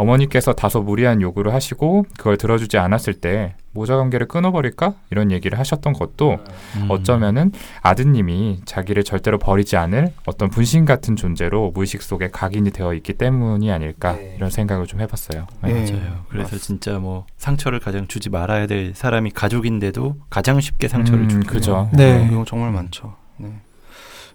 어머니께서 0.00 0.52
다소 0.52 0.82
무리한 0.82 1.20
요구를 1.20 1.52
하시고 1.54 2.06
그걸 2.16 2.36
들어주지 2.36 2.78
않았을 2.78 3.14
때 3.14 3.54
모자 3.72 3.96
관계를 3.96 4.26
끊어버릴까? 4.26 4.94
이런 5.10 5.30
얘기를 5.30 5.58
하셨던 5.58 5.92
것도 5.92 6.38
음. 6.76 6.86
어쩌면은 6.88 7.52
아드님이 7.82 8.62
자기를 8.64 9.04
절대로 9.04 9.38
버리지 9.38 9.76
않을 9.76 10.12
어떤 10.26 10.50
분신 10.50 10.84
같은 10.84 11.14
존재로 11.14 11.70
무의식 11.72 12.02
속에 12.02 12.30
각인이 12.30 12.70
되어 12.72 12.94
있기 12.94 13.12
때문이 13.12 13.70
아닐까 13.70 14.14
네. 14.16 14.34
이런 14.36 14.50
생각을 14.50 14.86
좀 14.86 15.00
해봤어요. 15.00 15.46
네. 15.62 15.70
예. 15.70 15.74
맞아요. 15.92 16.24
그래서 16.28 16.56
맞습니다. 16.56 16.58
진짜 16.58 16.98
뭐 16.98 17.26
상처를 17.36 17.78
가장 17.78 18.08
주지 18.08 18.28
말아야 18.30 18.66
될 18.66 18.92
사람이 18.94 19.30
가족인데도 19.30 20.16
가장 20.30 20.60
쉽게 20.60 20.88
상처를 20.88 21.22
음, 21.24 21.28
주고 21.28 21.46
그죠. 21.46 21.88
네. 21.92 22.14
그런 22.14 22.30
경우 22.30 22.44
정말 22.44 22.72
많죠. 22.72 23.14
네. 23.36 23.52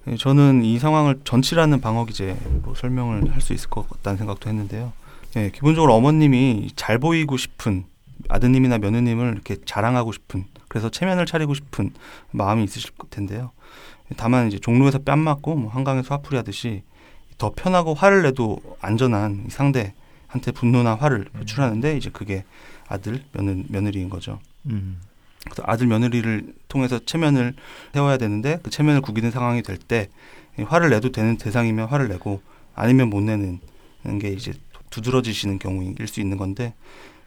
예, 0.08 0.16
저는 0.16 0.64
이 0.64 0.78
상황을 0.80 1.20
전치라는 1.24 1.82
방어 1.82 2.06
기제로 2.06 2.38
설명을 2.76 3.32
할 3.34 3.42
수 3.42 3.54
있을 3.54 3.70
것 3.70 3.90
같다는 3.90 4.18
생각도 4.18 4.50
했는데요. 4.50 4.94
예, 5.36 5.50
기본적으로 5.50 5.94
어머님이 5.96 6.70
잘 6.76 6.98
보이고 7.00 7.36
싶은 7.38 7.86
아드님이나 8.30 8.78
며느님을 8.78 9.34
이렇게 9.34 9.58
자랑하고 9.66 10.12
싶은 10.12 10.46
그래서 10.68 10.90
체면을 10.90 11.26
차리고 11.26 11.54
싶은 11.54 11.92
마음이 12.32 12.64
있으실 12.64 12.92
텐데요. 13.10 13.52
다만 14.18 14.48
이제 14.48 14.60
종로에서 14.60 15.00
뺨 15.00 15.20
맞고 15.20 15.56
뭐 15.56 15.72
한강에서 15.72 16.16
화풀이 16.16 16.38
하듯이 16.38 16.84
더 17.38 17.52
편하고 17.56 17.94
화를 17.94 18.24
내도 18.24 18.60
안전한 18.82 19.46
이 19.48 19.50
상대한테 19.50 20.52
분노나 20.54 20.96
화를 20.96 21.26
표출하는데 21.26 21.98
이제 21.98 22.10
그게 22.12 22.46
아들 22.88 23.24
며느, 23.34 23.64
며느리인 23.68 24.10
거죠. 24.10 24.40
음. 24.68 25.00
그래서 25.44 25.64
아들 25.66 25.88
며느리를 25.88 26.54
통해서 26.68 27.00
체면을 27.00 27.54
세워야 27.94 28.18
되는데 28.18 28.60
그 28.64 28.70
체면을 28.70 29.02
구기는 29.02 29.32
상황이 29.32 29.62
될 29.62 29.78
때 29.78 30.10
화를 30.58 30.90
내도 30.90 31.12
되는 31.12 31.38
대상이면 31.38 31.90
화를 31.90 32.08
내고 32.08 32.42
아니면 32.74 33.10
못 33.10 33.22
내는 33.22 33.60
게 34.20 34.30
이제 34.30 34.54
두드러지시는 34.96 35.60
경우일 35.60 36.08
수 36.08 36.22
있는 36.22 36.38
건데 36.38 36.74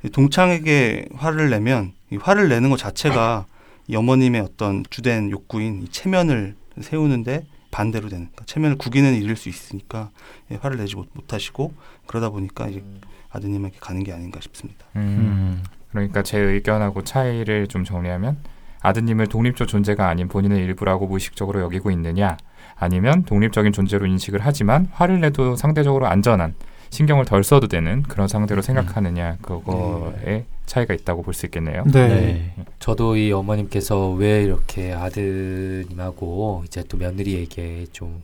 이 0.02 0.08
동창에게 0.08 1.06
화를 1.14 1.50
내면 1.50 1.92
이 2.10 2.16
화를 2.16 2.48
내는 2.48 2.70
것 2.70 2.78
자체가 2.78 3.46
이 3.88 3.96
어머님의 3.96 4.40
어떤 4.40 4.84
주된 4.88 5.30
욕구인 5.30 5.82
이 5.82 5.88
체면을 5.88 6.54
세우는데 6.80 7.46
반대로 7.70 8.08
되는 8.08 8.26
그러니까 8.26 8.44
체면을 8.46 8.78
구기는 8.78 9.14
일일 9.14 9.36
수 9.36 9.48
있으니까 9.48 10.10
예, 10.50 10.56
화를 10.56 10.78
내지 10.78 10.96
못, 10.96 11.08
못하시고 11.12 11.74
그러다 12.06 12.30
보니까 12.30 12.68
이제 12.68 12.82
아드님에게 13.30 13.76
가는 13.80 14.02
게 14.02 14.12
아닌가 14.12 14.40
싶습니다. 14.40 14.86
음, 14.96 15.00
음. 15.00 15.64
그러니까 15.90 16.22
제 16.22 16.38
의견하고 16.38 17.04
차이를 17.04 17.66
좀 17.66 17.84
정리하면 17.84 18.38
아드님을 18.80 19.26
독립적 19.26 19.68
존재가 19.68 20.08
아닌 20.08 20.28
본인의 20.28 20.64
일부라고 20.64 21.06
무의식적으로 21.06 21.60
여기고 21.60 21.90
있느냐 21.90 22.36
아니면 22.76 23.24
독립적인 23.24 23.72
존재로 23.72 24.06
인식을 24.06 24.40
하지만 24.42 24.88
화를 24.92 25.20
내도 25.20 25.56
상대적으로 25.56 26.06
안전한 26.06 26.54
신경을 26.90 27.24
덜 27.24 27.44
써도 27.44 27.68
되는 27.68 28.02
그런 28.02 28.28
상대로 28.28 28.62
생각하느냐 28.62 29.36
그거에 29.42 30.44
차이가 30.66 30.94
있다고 30.94 31.22
볼 31.22 31.34
수 31.34 31.46
있겠네요. 31.46 31.84
네. 31.84 32.08
네. 32.08 32.54
저도 32.78 33.16
이 33.16 33.30
어머님께서 33.32 34.10
왜 34.10 34.42
이렇게 34.42 34.92
아드님하고 34.92 36.64
이제 36.66 36.82
또 36.88 36.96
며느리에게 36.96 37.86
좀 37.92 38.22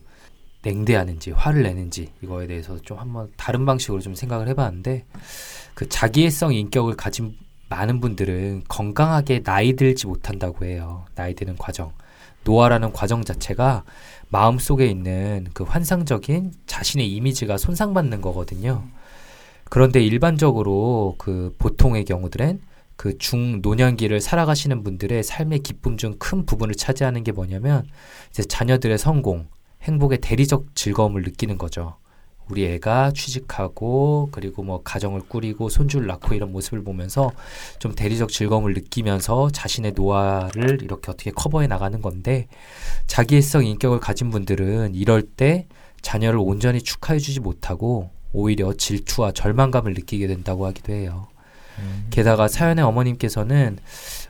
냉대하는지 0.63 1.31
화를 1.31 1.63
내는지 1.63 2.09
이거에 2.23 2.47
대해서 2.47 2.79
좀 2.81 2.97
한번 2.97 3.31
다른 3.37 3.65
방식으로 3.65 4.01
좀 4.01 4.15
생각을 4.15 4.47
해봤는데 4.49 5.05
그 5.75 5.87
자기애성 5.87 6.53
인격을 6.53 6.95
가진 6.95 7.35
많은 7.69 7.99
분들은 7.99 8.63
건강하게 8.67 9.43
나이 9.43 9.75
들지 9.75 10.07
못한다고 10.07 10.65
해요. 10.65 11.05
나이 11.15 11.33
드는 11.35 11.55
과정. 11.57 11.91
노화라는 12.45 12.93
과정 12.93 13.25
자체가 13.25 13.83
마음 14.29 14.57
속에 14.57 14.87
있는 14.87 15.47
그 15.53 15.63
환상적인 15.63 16.53
자신의 16.65 17.11
이미지가 17.11 17.57
손상받는 17.57 18.21
거거든요. 18.21 18.83
그런데 19.65 20.01
일반적으로 20.01 21.15
그 21.17 21.53
보통의 21.57 22.05
경우들은 22.05 22.61
그 22.95 23.17
중노년기를 23.17 24.21
살아가시는 24.21 24.83
분들의 24.83 25.21
삶의 25.21 25.59
기쁨 25.59 25.97
중 25.97 26.15
큰 26.17 26.45
부분을 26.45 26.75
차지하는 26.75 27.23
게 27.23 27.31
뭐냐면 27.33 27.83
이제 28.29 28.43
자녀들의 28.43 28.97
성공, 28.97 29.47
행복의 29.81 30.19
대리적 30.21 30.75
즐거움을 30.75 31.23
느끼는 31.23 31.57
거죠. 31.57 31.97
우리 32.49 32.65
애가 32.65 33.11
취직하고 33.13 34.29
그리고 34.31 34.63
뭐 34.63 34.81
가정을 34.83 35.21
꾸리고 35.21 35.69
손주를 35.69 36.07
낳고 36.07 36.35
이런 36.35 36.51
모습을 36.51 36.83
보면서 36.83 37.31
좀 37.79 37.95
대리적 37.95 38.29
즐거움을 38.29 38.73
느끼면서 38.73 39.49
자신의 39.49 39.93
노화를 39.93 40.81
이렇게 40.83 41.11
어떻게 41.11 41.31
커버해 41.31 41.67
나가는 41.67 41.99
건데 42.01 42.47
자기애성 43.07 43.65
인격을 43.65 43.99
가진 43.99 44.29
분들은 44.29 44.93
이럴 44.95 45.23
때 45.23 45.67
자녀를 46.01 46.39
온전히 46.39 46.81
축하해 46.81 47.19
주지 47.19 47.39
못하고 47.39 48.11
오히려 48.31 48.73
질투와 48.73 49.31
절망감을 49.31 49.93
느끼게 49.93 50.27
된다고 50.27 50.65
하기도 50.67 50.93
해요. 50.93 51.27
음. 51.79 52.07
게다가 52.09 52.47
사연의 52.47 52.83
어머님께서는 52.85 53.77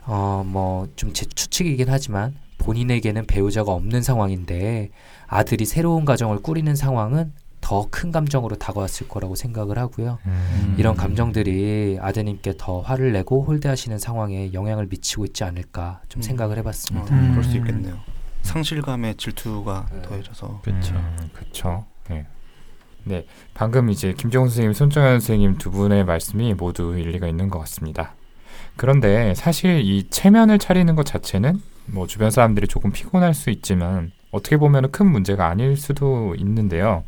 어 0.06 0.42
뭐 0.46 0.86
좀 0.96 1.12
제 1.12 1.26
추측이긴 1.26 1.88
하지만 1.88 2.34
본인에게는 2.58 3.26
배우자가 3.26 3.72
없는 3.72 4.02
상황인데 4.02 4.90
아들이 5.26 5.66
새로운 5.66 6.04
가정을 6.04 6.38
꾸리는 6.40 6.74
상황은 6.74 7.32
더 7.66 7.88
큰 7.90 8.12
감정으로 8.12 8.54
다가왔을 8.56 9.08
거라고 9.08 9.34
생각을 9.34 9.76
하고요. 9.76 10.18
음. 10.24 10.76
이런 10.78 10.94
감정들이 10.94 11.98
아드님께 12.00 12.54
더 12.56 12.80
화를 12.80 13.10
내고 13.12 13.42
홀대하시는 13.42 13.98
상황에 13.98 14.52
영향을 14.52 14.86
미치고 14.86 15.24
있지 15.24 15.42
않을까 15.42 16.00
좀 16.08 16.20
음. 16.20 16.22
생각을 16.22 16.54
어, 16.54 16.60
해봤습니다. 16.60 17.12
음. 17.12 17.30
그럴 17.32 17.42
수 17.42 17.56
있겠네요. 17.56 17.96
상실감에 18.42 19.14
질투가 19.14 19.86
네. 19.92 20.02
더해져서 20.02 20.60
그렇죠. 20.62 20.94
음, 20.94 21.30
그렇죠. 21.32 21.84
네. 22.08 22.26
네, 23.02 23.26
방금 23.52 23.90
이제 23.90 24.12
김종훈 24.12 24.48
선생님, 24.48 24.72
손정현 24.72 25.18
선생님 25.18 25.58
두 25.58 25.72
분의 25.72 26.04
말씀이 26.04 26.54
모두 26.54 26.96
일리가 26.96 27.26
있는 27.26 27.50
것 27.50 27.58
같습니다. 27.60 28.14
그런데 28.76 29.34
사실 29.34 29.80
이 29.80 30.08
체면을 30.08 30.60
차리는 30.60 30.94
것 30.94 31.04
자체는 31.04 31.60
뭐 31.86 32.06
주변 32.06 32.30
사람들이 32.30 32.68
조금 32.68 32.92
피곤할 32.92 33.34
수 33.34 33.50
있지만 33.50 34.12
어떻게 34.30 34.56
보면 34.56 34.90
큰 34.92 35.06
문제가 35.06 35.48
아닐 35.48 35.76
수도 35.76 36.34
있는데요. 36.36 37.02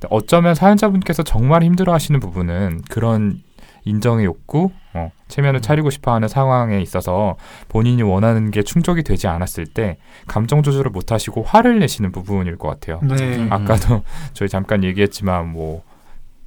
근데 0.00 0.08
어쩌면 0.10 0.54
사연자분께서 0.54 1.22
정말 1.22 1.62
힘들어하시는 1.62 2.20
부분은 2.20 2.82
그런 2.90 3.42
인정의 3.84 4.26
욕구, 4.26 4.70
어, 4.94 5.12
체면을 5.28 5.62
차리고 5.62 5.90
싶어하는 5.90 6.26
상황에 6.26 6.80
있어서 6.80 7.36
본인이 7.68 8.02
원하는 8.02 8.50
게 8.50 8.62
충족이 8.62 9.04
되지 9.04 9.28
않았을 9.28 9.66
때 9.66 9.96
감정 10.26 10.62
조절을 10.62 10.90
못하시고 10.90 11.44
화를 11.44 11.78
내시는 11.78 12.10
부분일 12.10 12.56
것 12.58 12.68
같아요. 12.68 13.00
네. 13.02 13.36
음. 13.36 13.48
아까도 13.50 14.02
저희 14.34 14.48
잠깐 14.48 14.82
얘기했지만 14.82 15.52
뭐 15.52 15.82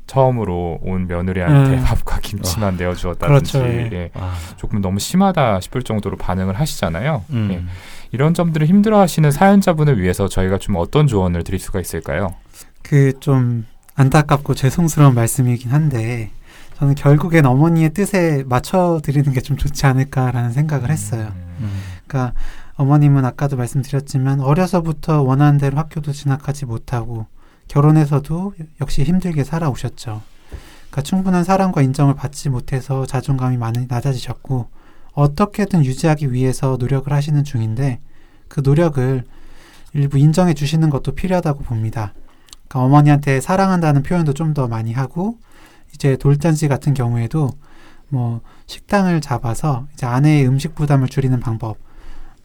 처음으로 0.05 0.79
온 0.81 1.07
며느리한테 1.07 1.77
음. 1.77 1.83
밥과 1.83 2.19
김치만 2.19 2.75
내어주었다든지 2.75 3.51
그렇죠, 3.53 3.67
예. 3.69 3.89
예, 3.93 4.09
아, 4.15 4.35
조금 4.57 4.81
너무 4.81 4.99
심하다 4.99 5.61
싶을 5.61 5.83
정도로 5.83 6.17
반응을 6.17 6.59
하시잖아요. 6.59 7.23
음. 7.29 7.49
예. 7.51 7.63
이런 8.11 8.33
점들을 8.33 8.65
힘들어하시는 8.67 9.29
사연자분을 9.31 10.01
위해서 10.01 10.27
저희가 10.27 10.57
좀 10.57 10.75
어떤 10.77 11.05
조언을 11.05 11.43
드릴 11.43 11.59
수가 11.59 11.79
있을까요? 11.79 12.33
그 12.89 13.13
좀 13.19 13.67
안타깝고 13.93 14.55
죄송스러운 14.55 15.13
말씀이긴 15.13 15.69
한데 15.69 16.31
저는 16.77 16.95
결국엔 16.95 17.45
어머니의 17.45 17.93
뜻에 17.93 18.43
맞춰 18.47 18.99
드리는 19.03 19.31
게 19.31 19.41
좀 19.41 19.57
좋지 19.57 19.85
않을까라는 19.85 20.53
생각을 20.53 20.89
했어요. 20.89 21.31
음. 21.59 21.69
그러니까 22.07 22.33
어머님은 22.77 23.25
아까도 23.25 23.57
말씀드렸지만 23.57 24.39
어려서부터 24.39 25.21
원하는 25.21 25.59
대로 25.59 25.77
학교도 25.77 26.13
진학하지 26.13 26.65
못하고 26.65 27.27
결혼해서도 27.67 28.55
역시 28.81 29.03
힘들게 29.03 29.43
살아오셨죠. 29.43 30.23
그러니까 30.89 31.01
충분한 31.03 31.43
사랑과 31.43 31.83
인정을 31.83 32.15
받지 32.15 32.49
못해서 32.49 33.05
자존감이 33.05 33.57
많이 33.57 33.85
낮아지셨고 33.87 34.67
어떻게든 35.13 35.85
유지하기 35.85 36.33
위해서 36.33 36.77
노력을 36.79 37.11
하시는 37.13 37.43
중인데 37.43 37.99
그 38.47 38.61
노력을 38.63 39.23
일부 39.93 40.17
인정해 40.17 40.55
주시는 40.55 40.89
것도 40.89 41.11
필요하다고 41.13 41.63
봅니다. 41.65 42.13
그러니까 42.69 42.85
어머니한테 42.85 43.41
사랑한다는 43.41 44.03
표현도 44.03 44.33
좀 44.33 44.53
더 44.53 44.67
많이 44.67 44.93
하고 44.93 45.37
이제 45.93 46.15
돌잔치 46.15 46.67
같은 46.67 46.93
경우에도 46.93 47.49
뭐 48.07 48.41
식당을 48.67 49.21
잡아서 49.21 49.85
이제 49.93 50.05
아내의 50.05 50.47
음식 50.47 50.73
부담을 50.75 51.07
줄이는 51.07 51.39
방법 51.39 51.77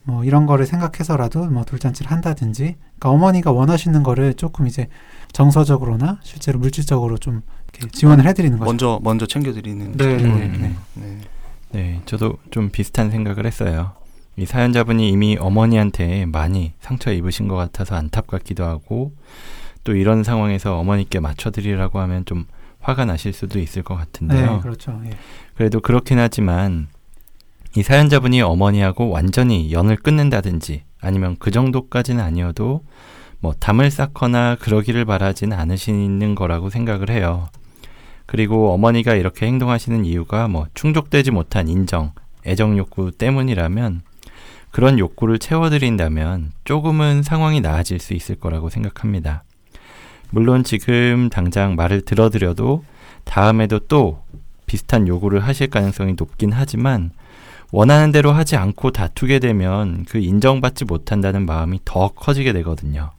뭐 0.03 0.23
이런 0.23 0.45
거를 0.45 0.65
생각해서라도 0.67 1.45
뭐 1.45 1.63
돌잔치를 1.63 2.11
한다든지 2.11 2.75
그러니까 2.99 3.09
어머니가 3.09 3.51
원하시는 3.51 4.03
거를 4.03 4.33
조금 4.35 4.67
이제 4.67 4.87
정서적으로나 5.31 6.19
실제로 6.21 6.59
물질적으로 6.59 7.17
좀 7.17 7.41
이렇게 7.73 7.89
지원을 7.89 8.25
해드리는 8.27 8.57
거죠. 8.59 8.69
먼저 8.69 8.99
먼저 9.03 9.25
챙겨드리는 9.25 9.93
네. 9.93 10.17
네, 10.17 10.47
네. 10.47 10.75
네. 10.93 11.17
네, 11.71 12.01
저도 12.05 12.37
좀 12.51 12.69
비슷한 12.69 13.09
생각을 13.09 13.45
했어요. 13.47 13.93
이 14.37 14.45
사연자분이 14.45 15.09
이미 15.09 15.37
어머니한테 15.39 16.25
많이 16.27 16.73
상처 16.81 17.11
입으신 17.11 17.47
것 17.47 17.55
같아서 17.55 17.95
안타깝기도 17.95 18.63
하고 18.63 19.11
또 19.85 19.95
이런 19.95 20.23
상황에서 20.23 20.77
어머니께 20.77 21.21
맞춰드리라고 21.21 21.99
하면 21.99 22.25
좀 22.25 22.45
화가 22.81 23.05
나실 23.05 23.31
수도 23.31 23.59
있을 23.59 23.83
것 23.83 23.95
같은데요. 23.95 24.55
네, 24.55 24.59
그렇죠. 24.59 24.99
예. 25.05 25.11
그래도 25.55 25.79
그렇긴 25.79 26.19
하지만 26.19 26.87
이 27.77 27.83
사연자분이 27.83 28.41
어머니하고 28.41 29.09
완전히 29.09 29.71
연을 29.71 29.95
끊는다든지 29.95 30.83
아니면 30.99 31.35
그 31.39 31.51
정도까지는 31.51 32.23
아니어도 32.23 32.81
뭐 33.39 33.53
담을 33.53 33.91
쌓거나 33.91 34.55
그러기를 34.55 35.05
바라진 35.05 35.53
않으시는 35.53 36.35
거라고 36.35 36.69
생각을 36.69 37.11
해요. 37.11 37.47
그리고 38.25 38.73
어머니가 38.73 39.13
이렇게 39.13 39.45
행동하시는 39.45 40.03
이유가 40.03 40.47
뭐 40.47 40.65
충족되지 40.73 41.29
못한 41.29 41.67
인정, 41.67 42.11
애정 42.45 42.77
욕구 42.77 43.11
때문이라면 43.11 44.01
그런 44.71 44.97
욕구를 44.97 45.37
채워드린다면 45.37 46.53
조금은 46.63 47.21
상황이 47.21 47.61
나아질 47.61 47.99
수 47.99 48.15
있을 48.15 48.35
거라고 48.35 48.69
생각합니다. 48.69 49.43
물론 50.35 50.65
지금 50.65 51.29
당장 51.29 51.77
말을 51.77 52.01
들어드려도 52.01 52.83
다음에도 53.23 53.79
또 53.79 54.21
비슷한 54.65 55.07
요구를 55.07 55.39
하실 55.39 55.69
가능성이 55.69 56.15
높긴 56.17 56.51
하지만 56.51 57.11
원하는 57.71 58.11
대로 58.11 58.33
하지 58.33 58.57
않고 58.57 58.91
다투게 58.91 59.39
되면 59.39 60.03
그 60.09 60.17
인정받지 60.17 60.83
못한다는 60.83 61.45
마음이 61.45 61.79
더 61.85 62.09
커지게 62.09 62.51
되거든요. 62.51 63.11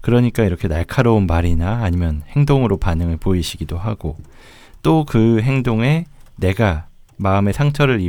그러니까 0.00 0.42
이렇게 0.42 0.66
날카로운 0.66 1.28
말이나 1.28 1.84
아니면 1.84 2.24
행동으로 2.26 2.78
반응을 2.78 3.18
보이시기도 3.18 3.78
하고 3.78 4.16
또 4.82 5.04
그 5.04 5.42
행동에 5.42 6.06
내가 6.34 6.88
마음의 7.16 7.52
상처를 7.52 8.00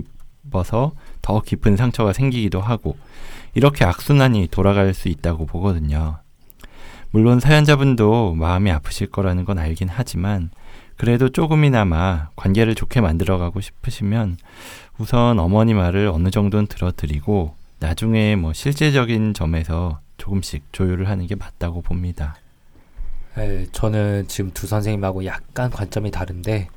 입어서 0.47 0.93
더 1.21 1.41
깊은 1.41 1.77
상처가 1.77 2.11
생기기도 2.11 2.59
하고 2.59 2.97
이렇게 3.53 3.85
악순환이 3.85 4.47
돌아갈 4.49 4.95
수 4.95 5.09
있다고 5.09 5.45
보거든요. 5.45 6.20
물론 7.11 7.41
사연자분도 7.41 8.35
마음이 8.35 8.71
아프실 8.71 9.07
거라는 9.07 9.43
건 9.43 9.59
알긴 9.59 9.89
하지만 9.91 10.49
그래도 10.95 11.29
조금이나마 11.29 12.29
관계를 12.35 12.73
좋게 12.73 13.01
만들어가고 13.01 13.59
싶으시면 13.59 14.37
우선 14.97 15.39
어머니 15.39 15.73
말을 15.73 16.07
어느 16.07 16.29
정도는 16.29 16.67
들어드리고 16.67 17.55
나중에 17.79 18.35
뭐 18.35 18.53
실제적인 18.53 19.33
점에서 19.33 19.99
조금씩 20.17 20.71
조율을 20.71 21.09
하는 21.09 21.27
게 21.27 21.35
맞다고 21.35 21.81
봅니다. 21.81 22.35
네, 23.35 23.65
저는 23.71 24.27
지금 24.27 24.51
두 24.53 24.67
선생님하고 24.67 25.25
약간 25.25 25.69
관점이 25.69 26.11
다른데 26.11 26.69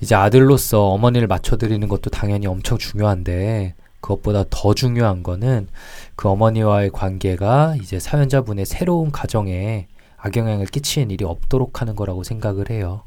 이제 0.00 0.14
아들로서 0.14 0.88
어머니를 0.88 1.26
맞춰드리는 1.26 1.86
것도 1.88 2.10
당연히 2.10 2.46
엄청 2.46 2.78
중요한데 2.78 3.74
그것보다 4.04 4.44
더 4.50 4.74
중요한 4.74 5.22
거는 5.22 5.68
그 6.14 6.28
어머니와의 6.28 6.90
관계가 6.90 7.76
이제 7.80 7.98
사연자분의 7.98 8.66
새로운 8.66 9.10
가정에 9.10 9.86
악영향을 10.18 10.66
끼치는 10.66 11.10
일이 11.10 11.24
없도록 11.24 11.80
하는 11.80 11.96
거라고 11.96 12.22
생각을 12.22 12.68
해요. 12.70 13.02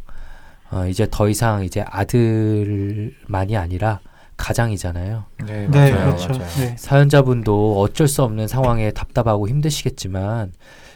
어, 0.72 0.88
이제 0.88 1.08
더 1.10 1.30
이상 1.30 1.64
이제 1.64 1.86
아들만이 1.88 3.56
아니라 3.56 4.00
가장이잖아요. 4.38 5.26
네, 5.46 5.68
네, 5.68 5.92
그렇죠. 5.92 6.34
네. 6.34 6.76
사연자분도 6.78 7.80
어쩔 7.80 8.08
수 8.08 8.24
없는 8.24 8.48
상황에 8.48 8.92
답답하고 8.92 9.48
힘드시겠지만 9.48 10.52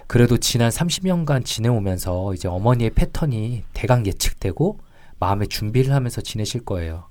그래도 0.08 0.38
지난 0.38 0.70
30년간 0.70 1.46
지내오면서 1.46 2.34
이제 2.34 2.48
어머니의 2.48 2.90
패턴이 2.92 3.64
대강 3.74 4.06
예측되고 4.06 4.80
마음의 5.20 5.48
준비를 5.48 5.94
하면서 5.94 6.22
지내실 6.22 6.66
거예요. 6.66 7.06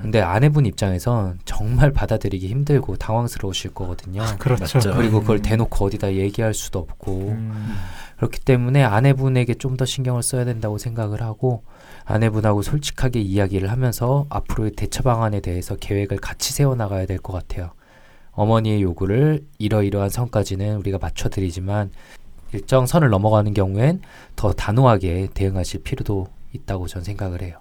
근데 0.00 0.20
아내분 0.20 0.64
입장에선 0.66 1.38
정말 1.44 1.92
받아들이기 1.92 2.48
힘들고 2.48 2.96
당황스러우실 2.96 3.74
거거든요. 3.74 4.24
그렇죠. 4.38 4.78
맞죠. 4.78 4.94
그리고 4.94 5.20
그걸 5.20 5.40
대놓고 5.42 5.84
어디다 5.84 6.14
얘기할 6.14 6.54
수도 6.54 6.78
없고 6.78 7.12
음, 7.28 7.74
그렇기 8.16 8.40
때문에 8.40 8.82
아내분에게 8.82 9.54
좀 9.54 9.76
더 9.76 9.84
신경을 9.84 10.22
써야 10.22 10.44
된다고 10.46 10.78
생각을 10.78 11.20
하고 11.22 11.62
아내분하고 12.06 12.62
솔직하게 12.62 13.20
이야기를 13.20 13.70
하면서 13.70 14.24
앞으로의 14.30 14.70
대처 14.72 15.02
방안에 15.02 15.40
대해서 15.40 15.76
계획을 15.76 16.18
같이 16.18 16.52
세워 16.54 16.74
나가야 16.74 17.04
될 17.04 17.18
것 17.18 17.32
같아요. 17.34 17.72
어머니의 18.32 18.82
요구를 18.82 19.44
이러이러한 19.58 20.08
선까지는 20.10 20.76
우리가 20.76 20.98
맞춰드리지만 20.98 21.90
일정 22.52 22.86
선을 22.86 23.10
넘어가는 23.10 23.52
경우엔 23.54 24.00
더 24.36 24.52
단호하게 24.52 25.28
대응하실 25.34 25.82
필요도 25.82 26.28
있다고 26.56 26.86
전 26.88 27.02
생각을 27.04 27.42
해요. 27.42 27.58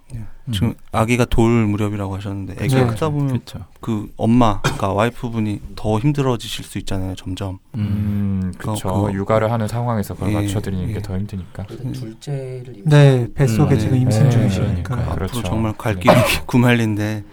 지금 0.52 0.74
아기가 0.92 1.26
돌 1.26 1.66
무렵이라고 1.68 2.16
하셨는데 2.16 2.64
아기가 2.64 2.82
네. 2.82 2.88
크다 2.88 3.10
보면 3.10 3.28
그렇죠. 3.28 3.66
그 3.82 4.12
엄마, 4.18 4.62
그러니까 4.62 4.94
와이프분이 4.94 5.62
더 5.76 6.00
힘들어지실 6.00 6.66
수 6.66 6.78
있잖아요. 6.80 7.16
점점. 7.16 7.60
음. 7.76 7.80
음, 7.80 8.54
그렇죠. 8.58 8.88
그거- 8.94 9.14
육아를 9.14 9.52
하는 9.52 9.68
상황에서 9.68 10.14
그걸 10.14 10.32
예, 10.32 10.34
맞춰드리는 10.36 10.90
예. 10.90 10.94
게더 10.94 11.18
힘드니까. 11.18 11.66
그래도 11.66 11.92
둘째를 11.92 12.84
네, 12.86 13.28
뱃속에 13.34 13.76
음, 13.76 13.80
지금 13.80 13.94
네. 13.96 14.02
임신 14.02 14.24
네, 14.24 14.30
중이시니까. 14.30 14.96
그렇죠. 15.16 15.38
앞으로 15.40 15.44
정말 15.44 15.74
갈 15.78 15.96
네. 15.96 16.02
길이 16.02 16.14
구말린데 16.48 17.24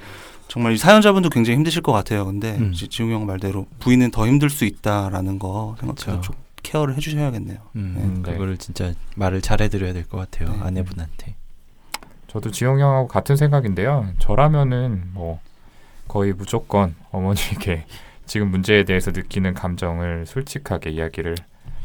정말 0.48 0.72
이 0.72 0.76
사연자분도 0.78 1.30
굉장히 1.30 1.56
힘드실 1.56 1.80
것 1.82 1.92
같아요. 1.92 2.26
근데 2.26 2.56
음. 2.58 2.72
지- 2.72 2.88
지웅 2.88 3.10
형 3.10 3.24
말대로 3.26 3.66
부인은 3.78 4.10
더 4.10 4.26
힘들 4.26 4.50
수 4.50 4.64
있다라는 4.66 5.38
거 5.38 5.76
생각해서 5.80 6.06
그렇죠. 6.06 6.20
좀 6.32 6.42
케어를 6.62 6.94
해주셔야겠네요. 6.96 7.58
음, 7.76 8.22
네. 8.24 8.32
그거를 8.32 8.56
진짜 8.56 8.92
말을 9.16 9.40
잘해드려야 9.40 9.92
될 9.92 10.04
것 10.04 10.18
같아요 10.18 10.54
네. 10.56 10.62
아내분한테. 10.62 11.34
저도 12.32 12.50
지영 12.50 12.80
형하고 12.80 13.08
같은 13.08 13.36
생각인데요. 13.36 14.08
저라면은 14.18 15.02
뭐 15.12 15.38
거의 16.08 16.32
무조건 16.32 16.94
어머니에게 17.10 17.84
지금 18.24 18.50
문제에 18.50 18.84
대해서 18.84 19.10
느끼는 19.10 19.52
감정을 19.52 20.24
솔직하게 20.24 20.90
이야기를 20.90 21.36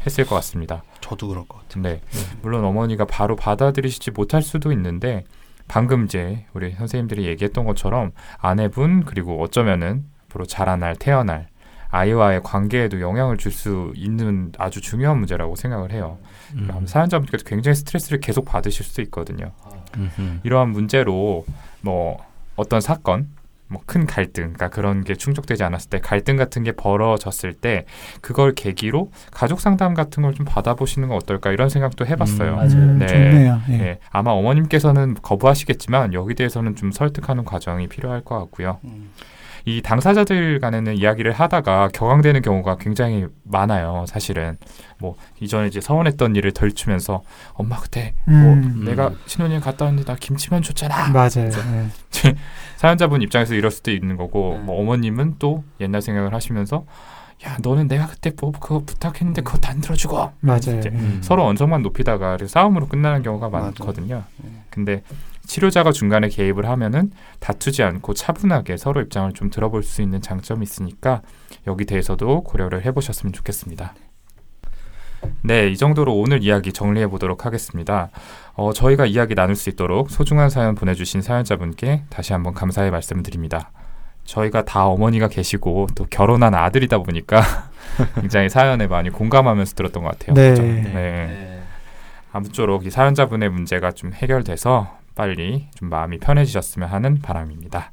했을 0.06 0.24
것 0.24 0.36
같습니다. 0.36 0.82
저도 1.02 1.28
그럴 1.28 1.46
것 1.46 1.58
같아요. 1.58 1.68
근데 1.74 2.00
물론 2.40 2.64
어머니가 2.64 3.04
바로 3.04 3.36
받아들이시지 3.36 4.12
못할 4.12 4.40
수도 4.40 4.72
있는데 4.72 5.24
방금 5.66 6.06
이제 6.06 6.46
우리 6.54 6.72
선생님들이 6.72 7.26
얘기했던 7.26 7.66
것처럼 7.66 8.12
아내분 8.38 9.04
그리고 9.04 9.42
어쩌면은 9.42 10.06
앞으로 10.28 10.46
자라날 10.46 10.96
태어날 10.96 11.48
아이와의 11.90 12.42
관계에도 12.42 13.00
영향을 13.00 13.36
줄 13.36 13.52
수 13.52 13.92
있는 13.96 14.52
아주 14.58 14.80
중요한 14.80 15.18
문제라고 15.18 15.56
생각을 15.56 15.90
해요. 15.92 16.18
음. 16.54 16.68
사연자분께서 16.86 17.44
굉장히 17.44 17.74
스트레스를 17.76 18.20
계속 18.20 18.44
받으실 18.44 18.84
수도 18.84 19.02
있거든요. 19.02 19.52
음흠. 19.96 20.40
이러한 20.44 20.68
문제로 20.70 21.44
뭐 21.80 22.18
어떤 22.56 22.80
사건, 22.80 23.28
뭐큰 23.68 24.06
갈등, 24.06 24.44
그러니까 24.54 24.68
그런 24.68 25.04
게 25.04 25.14
충족되지 25.14 25.62
않았을 25.64 25.90
때 25.90 25.98
갈등 25.98 26.36
같은 26.36 26.62
게 26.62 26.72
벌어졌을 26.72 27.52
때 27.52 27.84
그걸 28.20 28.54
계기로 28.54 29.10
가족 29.30 29.60
상담 29.60 29.92
같은 29.94 30.22
걸 30.22 30.32
좀 30.34 30.46
받아보시는 30.46 31.08
건 31.08 31.16
어떨까 31.16 31.50
이런 31.52 31.68
생각도 31.68 32.06
해봤어요. 32.06 32.50
음, 32.52 32.56
맞아요. 32.56 32.72
음, 32.74 32.98
네. 32.98 33.06
좋네요. 33.06 33.60
예. 33.70 33.74
예, 33.80 33.98
아마 34.10 34.30
어머님께서는 34.32 35.16
거부하시겠지만 35.20 36.12
여기 36.14 36.34
대해서는 36.34 36.76
좀 36.76 36.92
설득하는 36.92 37.44
과정이 37.44 37.88
필요할 37.88 38.22
것 38.22 38.38
같고요. 38.38 38.78
음. 38.84 39.10
이 39.68 39.82
당사자들 39.82 40.60
간에는 40.60 40.96
이야기를 40.96 41.32
하다가 41.32 41.88
격앙되는 41.92 42.40
경우가 42.40 42.76
굉장히 42.78 43.26
많아요. 43.44 44.06
사실은 44.08 44.56
뭐 44.98 45.14
이전에 45.40 45.66
이제 45.66 45.78
서운했던 45.82 46.36
일을 46.36 46.52
덜추면서 46.52 47.22
엄마 47.52 47.76
그때 47.78 48.14
뭐 48.24 48.34
음, 48.34 48.84
내가 48.86 49.08
음. 49.08 49.18
신혼여행 49.26 49.60
갔다 49.60 49.84
왔는데 49.84 50.10
나 50.10 50.16
김치만 50.18 50.62
줬잖아. 50.62 51.10
맞아요. 51.10 51.50
예. 51.50 52.34
사연자분 52.76 53.20
입장에서 53.20 53.54
이럴 53.54 53.70
수도 53.70 53.90
있는 53.90 54.16
거고 54.16 54.54
네. 54.58 54.64
뭐 54.64 54.80
어머님은 54.80 55.34
또 55.38 55.64
옛날 55.80 56.00
생각을 56.00 56.32
하시면서 56.32 56.86
야 57.46 57.58
너는 57.60 57.88
내가 57.88 58.06
그때 58.06 58.32
뭐 58.40 58.52
그거 58.52 58.78
부탁했는데 58.86 59.42
그것도 59.42 59.68
안 59.68 59.82
들어주고 59.82 60.32
맞아요. 60.40 60.56
이제 60.56 60.90
예. 60.94 61.18
서로 61.20 61.44
언성만 61.44 61.82
높이다가 61.82 62.38
싸움으로 62.46 62.88
끝나는 62.88 63.22
경우가. 63.22 63.50
많거든요. 63.50 64.24
네. 64.38 64.50
근데 64.70 65.02
치료자가 65.48 65.92
중간에 65.92 66.28
개입을 66.28 66.68
하면은 66.68 67.10
다투지 67.40 67.82
않고 67.82 68.12
차분하게 68.12 68.76
서로 68.76 69.00
입장을 69.00 69.32
좀 69.32 69.48
들어볼 69.48 69.82
수 69.82 70.02
있는 70.02 70.20
장점이 70.20 70.62
있으니까 70.62 71.22
여기 71.66 71.86
대해서도 71.86 72.44
고려를 72.44 72.84
해보셨으면 72.84 73.32
좋겠습니다. 73.32 73.94
네, 75.42 75.68
이 75.68 75.76
정도로 75.76 76.14
오늘 76.14 76.44
이야기 76.44 76.72
정리해 76.72 77.08
보도록 77.08 77.46
하겠습니다. 77.46 78.10
어, 78.52 78.72
저희가 78.74 79.06
이야기 79.06 79.34
나눌 79.34 79.56
수 79.56 79.70
있도록 79.70 80.10
소중한 80.10 80.50
사연 80.50 80.74
보내주신 80.74 81.22
사연자분께 81.22 82.04
다시 82.10 82.34
한번 82.34 82.52
감사의 82.52 82.90
말씀을 82.90 83.22
드립니다. 83.22 83.70
저희가 84.24 84.66
다 84.66 84.86
어머니가 84.86 85.28
계시고 85.28 85.88
또 85.94 86.04
결혼한 86.10 86.54
아들이다 86.54 86.98
보니까 86.98 87.42
굉장히 88.20 88.50
사연에 88.50 88.86
많이 88.86 89.08
공감하면서 89.08 89.74
들었던 89.74 90.02
것 90.02 90.10
같아요. 90.10 90.34
네. 90.34 90.50
그죠? 90.50 90.62
네. 90.62 90.82
네. 90.82 90.92
네. 90.92 91.62
아무쪼록 92.32 92.84
이 92.84 92.90
사연자분의 92.90 93.48
문제가 93.48 93.90
좀 93.92 94.12
해결돼서 94.12 94.97
빨리 95.18 95.66
좀 95.74 95.90
마음이 95.90 96.18
편해지셨으면 96.18 96.88
하는 96.88 97.20
바람입니다. 97.20 97.90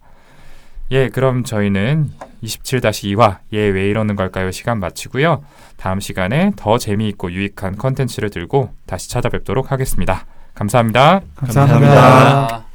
예, 0.91 1.09
그럼 1.09 1.43
저희는 1.43 2.11
27-2화 2.43 3.39
얘왜 3.51 3.89
이러는 3.89 4.15
걸까요 4.15 4.51
시간 4.51 4.79
마치고요. 4.79 5.43
다음 5.75 5.99
시간에 5.99 6.51
더 6.55 6.77
재미있고 6.77 7.31
유익한 7.31 7.77
컨텐츠를 7.77 8.29
들고 8.29 8.69
다시 8.85 9.09
찾아뵙도록 9.09 9.71
하겠습니다. 9.71 10.27
감사합니다. 10.53 11.21
감사합니다. 11.35 11.79
감사합니다. 11.79 12.55
아. 12.55 12.65